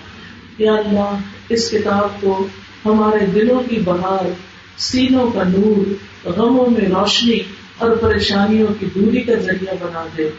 [0.57, 1.17] یا اللہ،
[1.49, 2.47] اس کتاب کو
[2.85, 4.29] ہمارے دلوں کی بہار
[4.77, 5.93] سینوں کا نور
[6.29, 7.39] غموں میں روشنی
[7.77, 10.29] اور پریشانیوں کی دوری کا ذریعہ بنا دے۔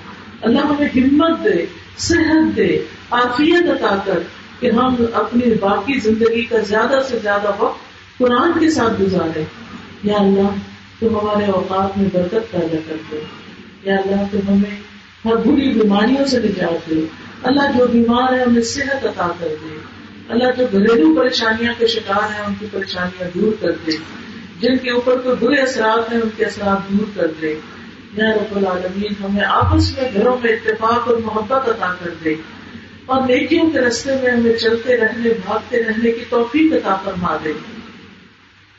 [0.40, 1.66] اللہ ہمیں ہمت دے،
[1.98, 2.78] صحت دے،
[3.10, 4.18] عافیت عطا کر
[4.60, 7.78] کہ ہم اپنی باقی زندگی کا زیادہ سے زیادہ وقت
[8.18, 9.44] قرآن کے ساتھ گزارے
[10.02, 10.54] یا اللہ،
[10.98, 13.18] تم ہمارے اوقات میں برکت پیدا کر دے۔
[13.82, 14.80] یا اللہ، تم ہمیں
[15.24, 17.04] ہر بری بیماریوں سے نجات دے۔
[17.42, 19.78] اللہ، جو بیمار ہے انہیں صحت عطا کر دے۔
[20.28, 23.92] اللہ، جو گھریلو پریشانیاں کے شکار ہیں، ان کی پریشانیاں دور کر دے۔
[24.60, 27.54] جن کے اوپر کوئی برے اثرات ہیں، ان کے اثرات دور کر دے۔
[28.16, 32.34] یا رب العالمین، ہمیں آپس میں گھروں میں اتفاق اور محبت عطا کر دے۔
[33.06, 37.52] اور نیکیوں کے رستے میں ہمیں چلتے رہنے، بھاگتے رہنے کی توفیق عطا فرما دے۔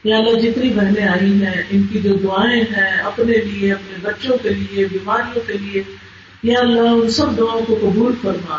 [0.03, 4.37] یا اللہ، جتنی بہنیں آئی ہیں، ان کی جو دعائیں ہیں، اپنے لیے، اپنے بچوں
[4.43, 5.83] کے لیے، بیماریوں کے لیے،
[6.43, 8.57] یا اللہ، ان سب دعاؤں کو قبول فرما۔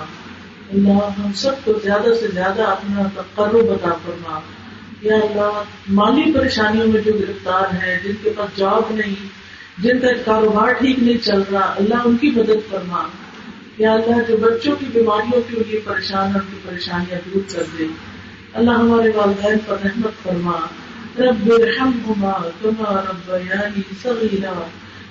[0.73, 4.41] اللہ، ہم سب کو زیادہ سے زیادہ اپنا تقرب عطا فرما۔
[5.03, 9.15] یا اللہ، مالی پریشانیوں میں جو گرفتار ہیں، جن کے پاس جاب نہیں،
[9.79, 13.09] جن کا کاروبار ٹھیک نہیں چل رہا، اللہ ان کی مدد فرما۔
[13.79, 17.87] یا اللہ، جو بچوں کی بیماریوں کے لیے پریشان ان کی پریشانیاں دور کر دے۔
[18.55, 20.61] اللہ ہمارے والدین پر رحمت فرما۔
[21.19, 22.33] رب ارحمهما
[22.63, 24.67] كما ربياني صغيرا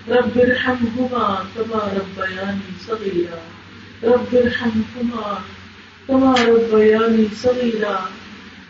[0.08, 3.40] رب ارحمهما كما ربياني صغيرا
[4.04, 5.36] رب ارحمهما
[6.08, 8.08] كما ربياني صغيرا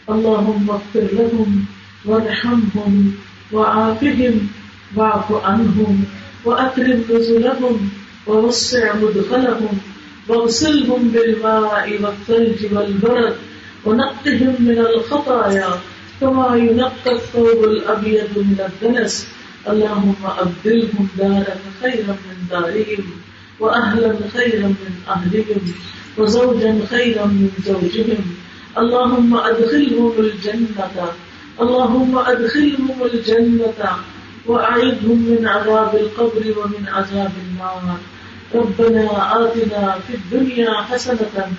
[0.10, 1.66] اللهم اغفر لهم
[2.05, 3.14] وارحمهم
[3.53, 4.47] وعافهم
[4.95, 6.03] واعف عنهم
[6.45, 7.89] وأكرم نزلهم
[8.28, 9.78] ووسع مدخلهم
[10.28, 13.36] واغسلهم بالماء والثلج والبرد
[13.86, 15.70] ونقهم من الخطايا
[16.22, 19.28] كما ينقى الثوب الأبيض من الدنس.
[19.68, 23.05] اللهم أبدلهم دارا خيرا من دارهم
[23.60, 25.62] وأهلا خيرا من أهلهم
[26.18, 28.39] وزوجا خيرا من زوجهم.
[28.78, 31.12] اللهم أدخلهم الجنة،
[31.62, 33.90] اللهم أدخلهم الجنة
[34.46, 37.98] وأعذهم من عذاب القبر ومن عذاب النار.
[38.56, 39.06] ربنا
[39.42, 41.52] آتنا في الدنيا حسنة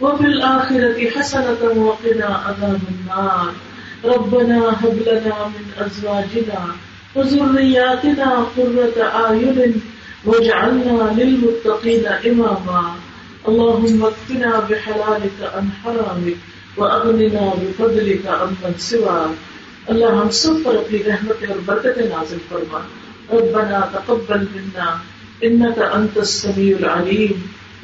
[0.00, 3.52] وفي الآخرة حسنة وقنا عذاب النار.
[4.04, 6.60] ربنا هب لنا من أزواجنا
[7.14, 9.82] وذرياتنا قرة أعين
[10.24, 12.94] واجعلنا للمتقين إماما.
[13.48, 16.36] اللهم اكفنا بحلالك عن حرامك
[16.78, 22.80] وأغننا بفضلك عمن سواك اللہ ہم سب پر اپنی رحمت اور برکت نازل فرما.
[23.30, 24.96] ربنا تقبل منا.
[25.42, 27.32] انك انت السميع العليم.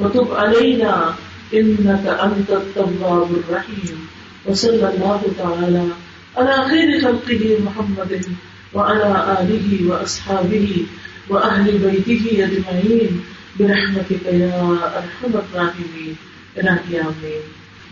[0.01, 1.12] وتب علينا.
[1.55, 4.07] انك انت التواب الرحيم.
[4.47, 5.88] وصلى الله تعالى
[6.36, 8.22] على خير خلقه محمد
[8.74, 10.86] وعلى اله واصحابه
[11.28, 13.24] واهل بيته اجمعين
[13.61, 16.14] برحمتك يا ارحم الراحمين.
[16.59, 17.63] الهي امين